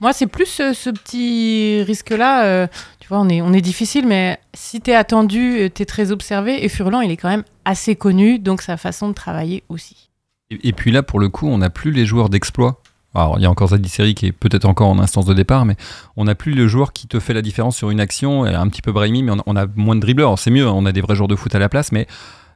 [0.00, 2.44] Moi, c'est plus ce, ce petit risque-là.
[2.44, 2.66] euh,
[2.98, 6.64] tu vois, on est, on est difficile, mais si t'es attendu, tu es très observé.
[6.64, 10.09] Et Furlan, il est quand même assez connu, donc sa façon de travailler aussi.
[10.50, 12.82] Et, et puis là, pour le coup, on n'a plus les joueurs d'exploit.
[13.14, 15.76] Alors, il y a encore Zadisseri qui est peut-être encore en instance de départ, mais
[16.16, 18.82] on n'a plus le joueur qui te fait la différence sur une action, un petit
[18.82, 20.38] peu Brahimi, mais on a, on a moins de dribbleurs.
[20.38, 22.06] C'est mieux, on a des vrais joueurs de foot à la place, mais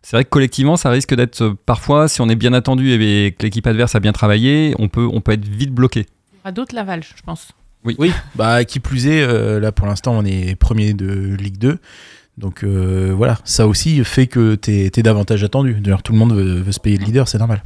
[0.04, 3.32] c'est vrai que collectivement, ça risque d'être euh, parfois, si on est bien attendu et
[3.32, 6.00] que l'équipe adverse a bien travaillé, on peut, on peut être vite bloqué.
[6.00, 7.48] Il y aura d'autres Laval, je pense.
[7.84, 7.96] Oui.
[7.98, 11.78] Oui, bah qui plus est, euh, là pour l'instant on est premier de Ligue 2.
[12.36, 15.74] Donc euh, voilà, ça aussi fait que t'es es davantage attendu.
[15.80, 17.62] D'ailleurs, tout le monde veut, veut se payer le leader, c'est normal.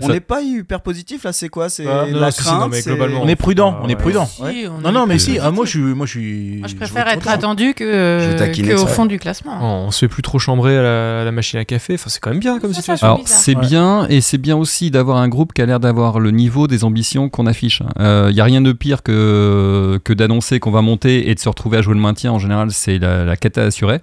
[0.00, 1.68] On n'est pas hyper positif là, c'est quoi?
[1.68, 3.80] C'est Ah, la non, si, si, crainte non, mais c'est- globalement, On est prudent, Ah,
[3.84, 3.96] on est ouais.
[3.96, 4.24] prudent.
[4.26, 5.78] Si, on Non, est non, mais si, ah, moi je suis.
[5.80, 9.58] Moi, je suis Moi, je je préfère être attendu que, au fond du classement.
[9.86, 11.94] On se fait plus trop chambrer à la, à la machine à café.
[11.94, 13.06] Enfin, c'est quand même bien comme Ça, ça situation.
[13.06, 13.66] Alors c'est Ouais.
[13.66, 16.82] bien et c'est bien aussi d'avoir un groupe qui a l'air d'avoir le niveau des
[16.84, 17.82] ambitions qu'on affiche.
[17.98, 21.48] Il n'y a rien de pire que, que d'annoncer qu'on va monter et de se
[21.48, 22.32] retrouver à jouer le maintien.
[22.32, 24.00] En général, c'est la, la cata assurée.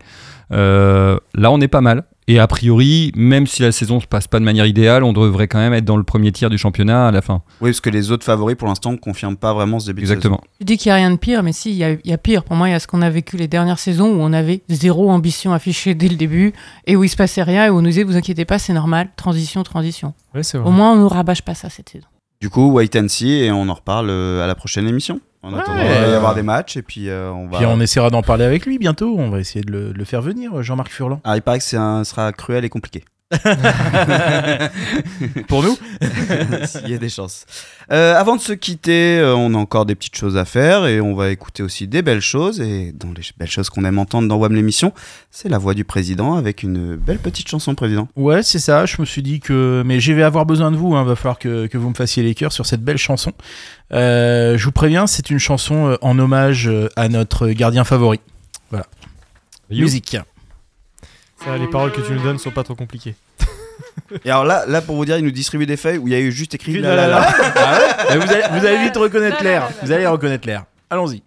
[0.52, 2.04] Euh, là, on est pas mal.
[2.28, 5.48] Et a priori, même si la saison se passe pas de manière idéale, on devrait
[5.48, 7.42] quand même être dans le premier tiers du championnat à la fin.
[7.62, 10.06] Oui, parce que les autres favoris pour l'instant ne confirment pas vraiment ce début de
[10.06, 10.42] Exactement.
[10.60, 12.14] Je dis qu'il n'y a rien de pire, mais si, il y a, il y
[12.14, 12.44] a pire.
[12.44, 14.62] Pour moi, il y a ce qu'on a vécu les dernières saisons où on avait
[14.70, 16.54] zéro ambition affichée dès le début
[16.88, 18.74] et où il se passait rien et où on nous disait, vous inquiétez pas, c'est
[18.74, 20.14] normal, transition, transition.
[20.34, 22.08] Ouais, c'est Au moins, on nous rabâche pas ça cette saison.
[22.44, 25.22] Du coup, wait and see et on en reparle euh, à la prochaine émission.
[25.44, 25.60] En Ouais.
[25.62, 27.56] attendant, il va y avoir des matchs et puis euh, on va.
[27.58, 29.16] Puis on essaiera d'en parler avec lui bientôt.
[29.18, 31.22] On va essayer de le, de le faire venir, Jean-Marc Furlan.
[31.24, 33.06] Ah, il paraît que un- sera cruel et compliqué.
[35.48, 35.78] Pour nous
[36.66, 37.46] S'il y a des chances.
[37.92, 41.02] Euh, avant de se quitter, euh, on a encore des petites choses à faire et
[41.02, 42.62] on va écouter aussi des belles choses.
[42.62, 44.94] Et dans les belles choses qu'on aime entendre dans WAM l'émission,
[45.32, 48.08] c'est la voix du président avec une belle petite chanson président.
[48.16, 48.86] Ouais, c'est ça.
[48.86, 49.84] Je me suis dit que.
[49.86, 50.96] Mais je vais avoir besoin de vous.
[50.96, 53.32] Il va falloir que, que vous me fassiez les cœurs sur cette belle chanson.
[53.92, 58.20] Euh, je vous préviens, c'est une chanson en hommage à notre gardien favori.
[58.70, 58.86] Voilà.
[59.70, 60.18] Musique.
[61.44, 63.16] Ça, les paroles que tu nous donnes sont pas trop compliquées.
[64.24, 66.16] Et alors là, là pour vous dire, il nous distribue des feuilles où il y
[66.16, 67.22] a eu juste écrit la.
[67.22, 67.80] Ah
[68.10, 69.70] ouais vous, allez, vous allez vite reconnaître l'air.
[69.82, 70.66] Vous allez reconnaître l'air.
[70.90, 71.22] Allons-y.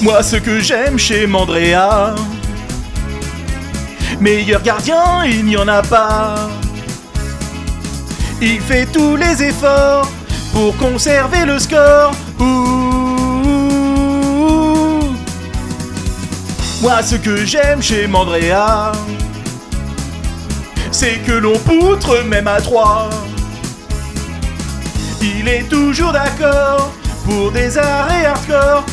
[0.00, 2.14] Moi, ce que j'aime chez Mandrea,
[4.20, 6.36] meilleur gardien, il n'y en a pas.
[8.40, 10.08] Il fait tous les efforts
[10.52, 12.12] pour conserver le score.
[16.80, 18.92] Moi, ce que j'aime chez Mandrea,
[20.92, 23.08] c'est que l'on poutre même à trois.
[25.20, 26.92] Il est toujours d'accord
[27.24, 28.84] pour des arrêts hardcore.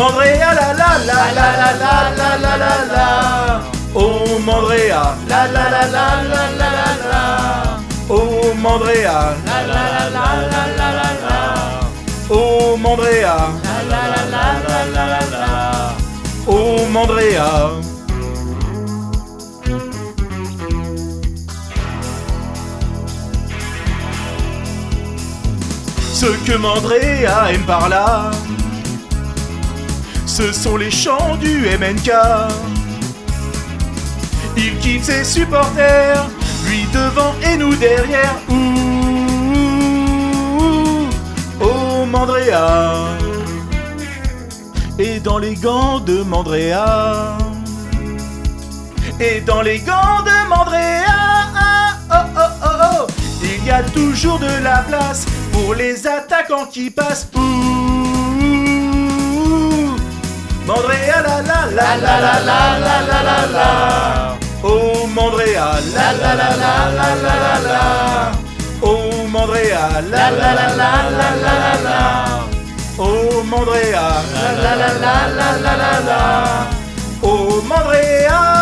[0.00, 3.08] Mandrea la la la la la la la la la la.
[3.94, 7.22] Oh Mandrea la la la la la la la la.
[8.08, 11.40] Oh Mandrea la la la la la la la la.
[12.30, 13.36] Oh Mandrea
[13.68, 15.94] la la la la la la la la.
[16.46, 17.50] Oh Mandrea.
[26.14, 28.30] Ce que Mandrea aime par là,
[30.40, 32.10] ce sont les chants du MNK.
[34.56, 36.28] Il kiffe ses supporters,
[36.66, 38.36] lui devant et nous derrière.
[38.48, 38.54] Ouh,
[41.60, 43.18] oh Mandrea.
[44.98, 47.36] Et dans les gants de Mandrea.
[49.20, 51.04] Et dans les gants de Mandrea.
[52.10, 53.06] Oh, oh, oh, oh.
[53.42, 57.28] Il y a toujours de la place pour les attaquants qui passent.
[60.70, 63.68] Montréal, la la la la la la la la la la.
[64.62, 67.82] Oh Montréal, la la la la la la la la.
[68.80, 72.00] Oh Montréal, la la la la la la la la.
[72.98, 76.22] Oh Montréal, la la la la la la la la.
[77.20, 78.59] Oh Montréal,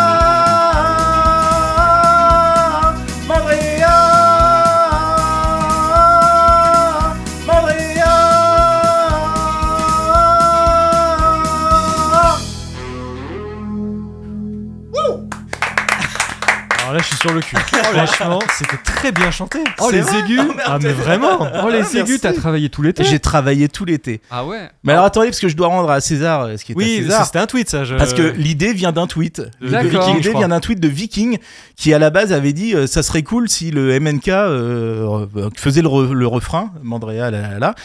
[17.19, 17.55] sur le cul.
[17.93, 19.59] Franchement, c'était très bien chanté.
[19.79, 20.39] Oh, les vrai aigus.
[20.41, 20.61] Oh, merde.
[20.65, 21.97] Ah, mais vraiment Oh, les Merci.
[21.99, 24.21] aigus, t'as travaillé tout l'été J'ai travaillé tout l'été.
[24.31, 26.71] Ah ouais Mais alors attendez, parce que je dois rendre à César euh, ce qui
[26.71, 27.25] est à Oui, César.
[27.25, 27.83] c'était un tweet, ça.
[27.83, 29.41] je- Parce que l'idée vient d'un tweet.
[29.61, 31.37] L'idée vient d'un tweet de Viking
[31.75, 35.81] qui à la base avait dit euh, ça serait cool si le MNK euh, faisait
[35.81, 37.75] le, re- le refrain, Mandrea là, là, là.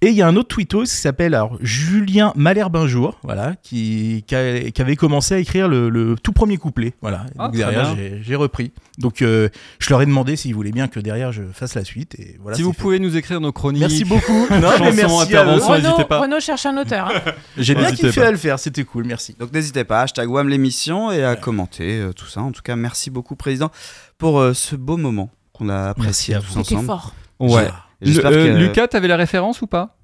[0.00, 3.54] Et il y a un autre tweetos qui s'appelle alors Julien Malherbe un jour, voilà,
[3.62, 7.26] qui, qui, a- qui avait commencé à écrire le, le tout premier couplet, voilà.
[7.38, 8.72] Ah, derrière j'ai repris.
[8.98, 9.48] Donc euh,
[9.80, 12.56] je leur ai demandé s'ils voulaient bien que derrière je fasse la suite et voilà.
[12.56, 12.80] Si vous fait.
[12.80, 13.80] pouvez nous écrire nos chroniques.
[13.80, 14.46] Merci beaucoup.
[14.50, 16.20] Non, mais chansons, merci interventions, Renaud, n'hésitez pas.
[16.20, 17.08] Renaud cherche un auteur.
[17.08, 17.32] hein.
[17.56, 19.34] J'ai bien kiffé à le faire, c'était cool, merci.
[19.38, 22.40] Donc n'hésitez pas, hashtag WAM l'émission et à commenter euh, tout ça.
[22.42, 23.70] En tout cas, merci beaucoup, Président,
[24.18, 26.62] pour euh, ce beau moment qu'on a apprécié à tous vous.
[26.62, 26.86] C'était ensemble.
[26.86, 27.14] fort.
[27.40, 27.68] Ouais.
[28.00, 29.96] J'espère Le- euh, que- Lucas, t'avais la référence ou pas?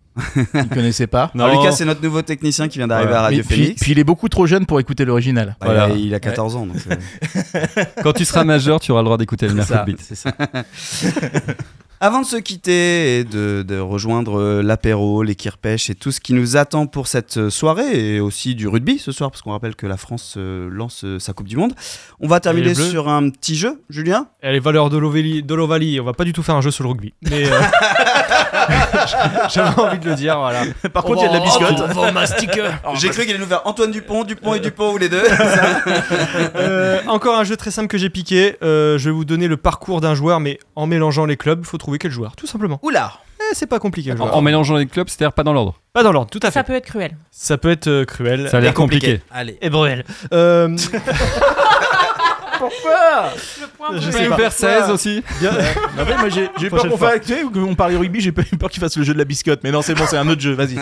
[0.55, 1.31] Ils connaissaient pas.
[1.35, 3.81] Alors, Lucas, c'est notre nouveau technicien qui vient d'arriver à Radio puis, Phoenix.
[3.83, 5.57] puis il est beaucoup trop jeune pour écouter l'original.
[5.61, 6.67] Bah, il a- Il, a 14 ans.
[6.67, 9.55] Donc, euh, Quand tu seras majeur, tu auras le droit d'écouter le
[9.85, 10.01] Beat.
[10.01, 10.33] c'est ça.
[12.03, 16.19] Avant de se quitter et de, de rejoindre euh, l'apéro, les kirpèches et tout ce
[16.21, 19.51] qui nous attend pour cette euh, soirée et aussi du rugby ce soir, parce qu'on
[19.51, 21.75] rappelle que la France lance sa Coupe du Monde,
[22.19, 24.29] on va terminer sur un petit jeu, Julien?
[24.43, 26.71] Et les valeurs de l'Ovalie, de l'Ovalie, on va pas du tout faire un jeu
[26.71, 27.13] sur le rugby.
[27.21, 27.61] Mais euh,
[29.53, 30.63] j'avais envie de le dire, voilà.
[30.93, 31.81] Par contre, il y a de la biscotte.
[32.97, 35.23] J'ai cru qu'il allait nous faire Antoine Dupont, Dupont et Dupont ou les deux.
[36.57, 38.57] Euh, encore un jeu très simple que j'ai piqué.
[38.63, 41.67] Euh, je vais vous donner le parcours d'un joueur, mais en mélangeant les clubs, il
[41.67, 42.79] faut trouver quel joueur, tout simplement.
[42.83, 44.11] Oula Eh, c'est pas compliqué.
[44.11, 44.37] le En, joueur.
[44.37, 45.75] en mélangeant les clubs, c'est-à-dire pas dans l'ordre.
[45.93, 46.53] Pas dans l'ordre, tout à fait.
[46.61, 47.17] Ça peut être cruel.
[47.31, 48.49] Ça peut être euh, cruel.
[48.51, 49.19] Ça a l'air compliqué.
[49.19, 49.25] compliqué.
[49.33, 49.59] Allez.
[49.63, 50.05] Et Bruel.
[50.33, 50.77] Euh,
[52.61, 53.33] Pourquoi
[53.99, 54.29] je pas.
[54.29, 55.51] nous faire 16 aussi Non,
[56.07, 57.11] mais moi j'ai j'ai peur Prochaine qu'on fois.
[57.13, 59.25] fasse- tu sais, parle rugby, j'ai peur j'ai peur qu'il fasse le jeu de la
[59.25, 59.61] biscotte.
[59.65, 60.77] Mais non, c'est bon, c'est un autre jeu, vas-y.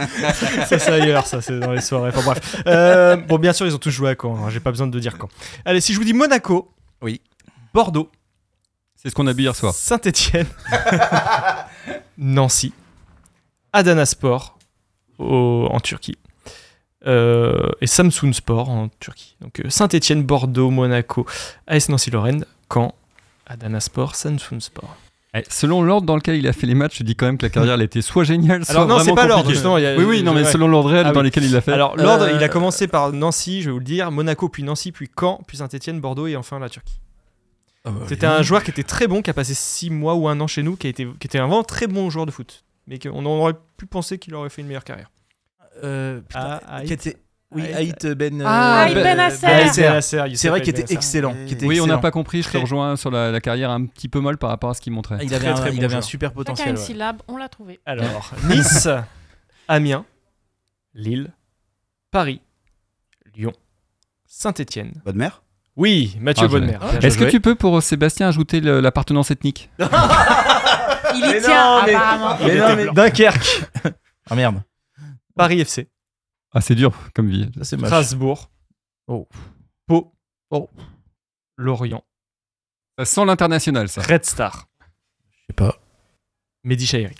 [0.66, 2.10] ça c'est ailleurs, ça c'est dans les soirées.
[2.14, 2.62] Enfin bref.
[2.66, 4.36] Euh, bon, bien sûr, ils ont tous joué à Caen.
[4.36, 5.28] hein, J'ai pas besoin de dire quand.
[5.64, 6.70] Allez, si je vous dis Monaco.
[7.00, 7.20] Oui.
[7.72, 8.10] Bordeaux.
[8.96, 9.72] C'est ce qu'on a bu hier soir.
[9.72, 10.46] Saint-Étienne.
[12.18, 12.72] Nancy.
[13.72, 14.58] Adana Sport
[15.18, 16.18] au- en Turquie.
[17.08, 19.34] Euh, et Samsun Sport en Turquie.
[19.40, 21.26] Donc Saint-Étienne, Bordeaux, Monaco,
[21.66, 22.94] AS Nancy-Lorraine, Caen,
[23.46, 24.94] Adana Sport, Samsun Sport.
[25.34, 27.44] Eh, selon l'ordre dans lequel il a fait les matchs, je dis quand même que
[27.44, 29.76] la carrière elle était soit géniale, soit Alors non, c'est pas l'ordre, justement.
[29.78, 30.50] il y a- Oui, oui, non, mais ouais.
[30.50, 31.26] selon l'ordre réel Ah dans oui.
[31.26, 31.72] lequel il l'a fait.
[31.72, 34.62] Alors l'ordre, Euh, il a commencé par Nancy, je vais vous le dire, Monaco, puis
[34.62, 36.98] Nancy, puis Caen, puis Saint-Étienne, Bordeaux et enfin la Turquie.
[38.06, 40.46] C'était un joueur qui était très bon, qui a passé 6 mois ou un an
[40.46, 42.64] chez nous, qui, a été, qui était un vraiment très bon joueur de foot.
[42.86, 45.10] Mais qu'on aurait pu penser qu'il aurait fait une meilleure carrière.
[45.84, 47.16] Euh, putain, Ah, qui était-
[47.50, 48.04] Oui, Haït.
[48.04, 48.42] Haït Ben.
[48.44, 50.00] Ah, Haït Ben Nasser.
[50.34, 51.34] C'est vrai qu'il était excellent.
[51.48, 52.42] était Oui, on n'a pas compris.
[52.42, 54.80] Je te rejoins sur la, la carrière un petit peu molle par rapport à ce
[54.82, 55.16] qu'il montrait.
[55.20, 56.68] Ah, Il avait, Très, un, très il bon avait un super potentiel.
[56.68, 56.80] une ouais.
[56.80, 57.80] syllabe, on l'a trouvé.
[57.86, 58.86] Alors, Nice,
[59.66, 60.04] Amiens,
[60.94, 61.32] Lille,
[62.10, 62.42] Paris,
[63.34, 63.52] Lyon,
[64.26, 64.92] Saint-Étienne.
[65.06, 65.42] Bonne mère?
[65.76, 66.78] Oui, Mathieu Ah.
[66.82, 69.70] Ah, Est-ce que tu peux pour Sébastien ajouter l'appartenance ethnique?
[69.78, 72.36] Il y Mais tient, non, mais- apparemment.
[72.44, 73.62] Mais non, mais- Dunkerque,
[74.28, 74.60] Ah merde.
[75.38, 75.88] Paris FC,
[76.52, 77.48] Ah, c'est dur comme vie.
[77.62, 77.78] C'est.
[77.78, 78.50] Strasbourg,
[79.06, 79.26] Oh.
[79.86, 80.12] Pau,
[80.50, 80.68] Oh.
[81.56, 82.04] Lorient,
[82.98, 84.02] Ça sent l'international, ça.
[84.02, 84.68] Red Star,
[85.30, 85.78] Je sais pas.
[86.64, 87.14] Mehdi Chahiri.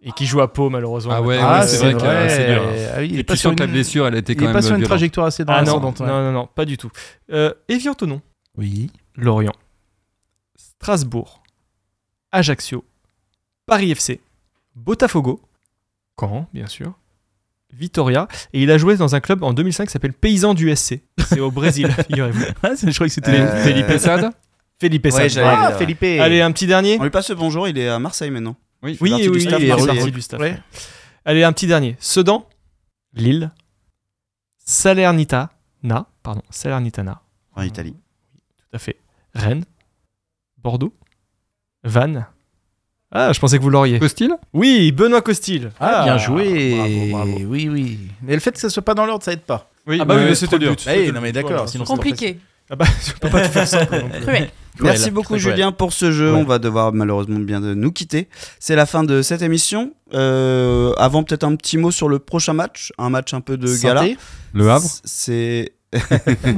[0.00, 1.12] Et qui joue à Pau, malheureusement.
[1.14, 2.62] Ah ouais, Ah, ouais, c'est vrai que euh, c'est dur.
[2.94, 4.44] Ah oui, il est pas sur sens que la une- blessure, elle était Il quand
[4.44, 4.90] est même pas sur une violente.
[4.90, 6.00] trajectoire assez dans Ah non, l'ascendante.
[6.00, 6.12] non, ouais.
[6.12, 6.90] non, non, pas du tout.
[7.30, 8.22] Euh, Evian Tonon,
[8.56, 8.92] Oui.
[9.16, 9.52] Lorient,
[10.56, 11.42] Strasbourg,
[12.32, 12.84] Ajaccio,
[13.66, 14.20] Paris FC,
[14.76, 15.40] Botafogo,
[16.18, 16.94] Caen, bien sûr,
[17.72, 21.02] Vitoria, et il a joué dans un club en 2005 qui s'appelle Paysan du SC.
[21.26, 22.44] C'est au Brésil, figurez-vous.
[22.62, 23.38] Ah, je croyais que c'était.
[23.40, 24.30] Euh, Felipe Sade
[24.80, 25.72] Felipe Ouais, j'allais Ah.
[25.76, 26.02] Felipe.
[26.02, 26.96] Allez, un petit dernier.
[26.98, 28.56] On lui passe le bonjour, il est à Marseille maintenant.
[28.82, 28.96] Oui.
[29.00, 29.86] Oui, partie oui, du oui, staff, il est Marseille.
[29.96, 30.40] parti du staff.
[30.40, 30.58] Ouais.
[31.24, 31.96] Allez, un petit dernier.
[32.00, 32.46] Sedan,
[33.12, 33.50] Lille,
[34.64, 37.22] Salernitana, pardon, Salernitana,
[37.54, 37.96] En Italie.
[38.56, 38.96] tout à fait.
[39.34, 39.64] Rennes,
[40.62, 40.94] Bordeaux,
[41.84, 42.26] Vannes.
[43.10, 43.98] Ah, je pensais que vous l'auriez.
[43.98, 45.70] Costil Oui, Benoît Costil.
[45.80, 46.74] Ah, bien joué.
[46.76, 47.46] Bravo, bravo.
[47.48, 47.98] Oui, oui.
[48.22, 49.70] Mais le fait que ça soit pas dans l'ordre, ça aide pas.
[49.86, 50.74] Oui, Ah bah oui, mais c'était dur.
[50.84, 52.38] Bah oui, non, mais d'accord, sinon c'est Compliqué.
[52.70, 53.88] Ah bah, je peux pas tout faire.
[53.88, 54.20] Cruel.
[54.22, 54.50] Cruel,
[54.80, 55.38] Merci beaucoup.
[55.38, 56.34] Julien pour ce jeu.
[56.34, 56.38] Ouais.
[56.40, 58.28] On va devoir malheureusement bien de nous quitter.
[58.60, 59.94] C'est la fin de cette émission.
[60.12, 63.66] Euh, avant peut-être un petit mot sur le prochain match, un match un peu de
[63.68, 63.86] Santé.
[63.86, 64.04] gala.
[64.52, 65.72] Le Havre C'est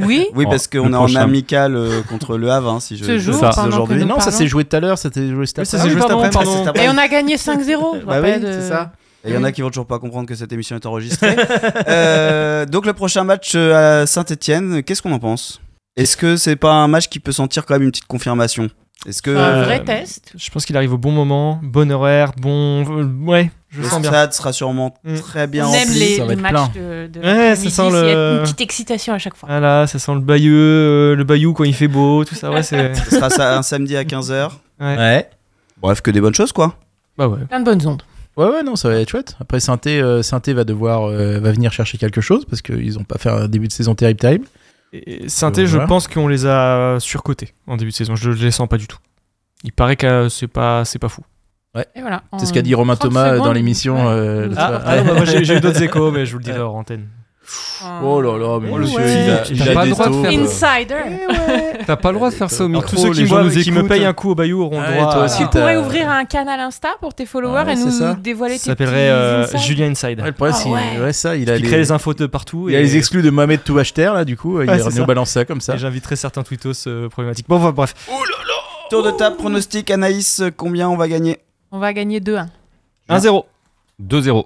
[0.05, 0.27] Oui.
[0.35, 3.05] oui Oh, parce qu'on le est en amical euh, contre le Havre hein, si je
[3.05, 3.67] Ce jour, Ça.
[3.67, 4.05] aujourd'hui.
[4.05, 5.89] non, ça s'est joué tout à l'heure, ça s'est joué cet Oui, ça après.
[5.89, 6.85] s'est joué Ah oui, après.
[6.85, 8.01] Et on a gagné 5-0.
[8.01, 8.93] je Bah rappelle, oui, c'est ça.
[9.25, 11.37] Et Il y en a qui vont toujours pas comprendre que cette émission est enregistrée.
[11.89, 15.61] Euh, donc le prochain match euh, à Saint-Etienne, qu'est-ce qu'on en pense?
[15.97, 18.69] Est-ce que c'est pas un match qui peut sentir quand même une petite confirmation?
[19.07, 20.33] Est-ce que Un Euh, vrai test.
[20.37, 22.85] Je pense qu'il arrive au bon moment, bon horaire, bon.
[23.27, 24.11] Ouais, je le sens bien.
[24.11, 25.15] stade sera sûrement Mm.
[25.17, 26.71] très bien On aime rempli les, ça va les être matchs plein.
[26.75, 29.49] de, de Ouais, ça sent Il y a une petite excitation à chaque fois.
[29.49, 32.51] Voilà, ça sent le bayou, euh, le bayou quand il fait beau, tout ça.
[32.51, 32.95] Ouais, c'est.
[32.95, 34.51] Ce sera ça un samedi à 15h.
[34.81, 34.97] Ouais.
[34.97, 35.31] Ouais.
[35.81, 36.77] Bref, que des bonnes choses quoi.
[37.17, 37.45] Bah ouais.
[37.49, 38.03] Plein de bonnes ondes.
[38.37, 39.37] Ouais, ouais, non, ça va être chouette.
[39.41, 43.05] Après, Synthé, euh, Synthé va devoir euh, va venir chercher quelque chose parce qu'ils ont
[43.05, 44.47] pas fait un début de saison terrible, terrible.
[44.93, 45.87] Et Synthé, Euh, je voilà.
[45.87, 48.17] pense qu'on les a surcotés en début de saison.
[48.17, 48.99] Je les sens pas du tout.
[49.65, 51.23] Il paraît que euh, c'est pas, c'est pas fou.
[51.77, 52.23] Et voilà.
[52.39, 53.97] C'est ce qu'a dit Romain 30 Thomas euh, dans l'émission.
[53.97, 54.13] Ouais.
[54.13, 57.07] euh, Ah, ah bah, j'ai eu d'autres échos, mais je vous le dirai hors antenne.
[58.05, 59.25] Oh là là, mais Oh, monsieur, ouais.
[59.25, 61.85] il a, T'as il a pas des le droit de faire- euh, Insider.
[61.87, 62.97] T'as pas le droit de faire ça au Alors, micro.
[62.97, 63.89] tous ceux qui, les gens me, nous qui me écoutent.
[63.89, 66.25] payent un coup au bayou auront Ouais, le droit toi aussi, Tu pourrais ouvrir un
[66.27, 68.15] canal Insta pour tes followers Ouais, et nous ça.
[68.15, 69.59] dévoiler Ça tes s'appellerait petits euh.
[69.61, 70.21] Julien Inside.
[70.21, 71.05] Ouais, le problème, Ah c'est ouais.
[71.05, 72.69] ouais, ça, il a Il les, crée les infos de partout.
[72.69, 75.05] il a et- les exclus de Mohamed Touachter là, du coup, il Ouais, nous ça.
[75.05, 75.77] balancer ça comme ça.
[75.77, 77.47] J'inviterai certains tweetos euh, problématiques.
[77.49, 77.95] Bon, enfin, bref.
[78.91, 81.39] Tour de table pronostic Anaïs, combien on va gagner
[81.73, 82.47] On va gagner 2-1.
[83.09, 83.45] 1-0.
[84.03, 84.45] 2-0.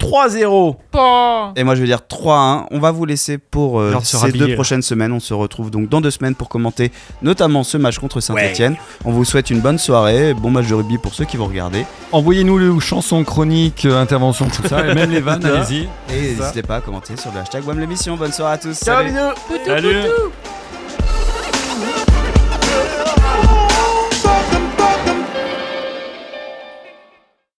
[0.00, 0.76] 3-0.
[0.92, 1.52] Bon.
[1.56, 2.66] Et moi je vais dire 3-1.
[2.70, 4.54] On va vous laisser pour euh, Genre de se ces rhabiller, deux là.
[4.54, 5.12] prochaines semaines.
[5.12, 6.90] On se retrouve donc dans deux semaines pour commenter
[7.22, 8.76] notamment ce match contre Saint-Etienne.
[9.04, 11.86] On vous souhaite une bonne soirée, bon match de rugby pour ceux qui vont regarder.
[12.12, 15.88] Envoyez-nous les chansons, chroniques, euh, interventions, tout ça, et même les vannes, allez-y.
[16.14, 18.16] Et n'hésitez pas à commenter sur le hashtag WAM l'émission.
[18.16, 18.78] Bonne soirée à tous.
[18.78, 19.14] Ciao, Salut.
[19.46, 20.00] Poutou, Salut.
[20.02, 20.30] poutou.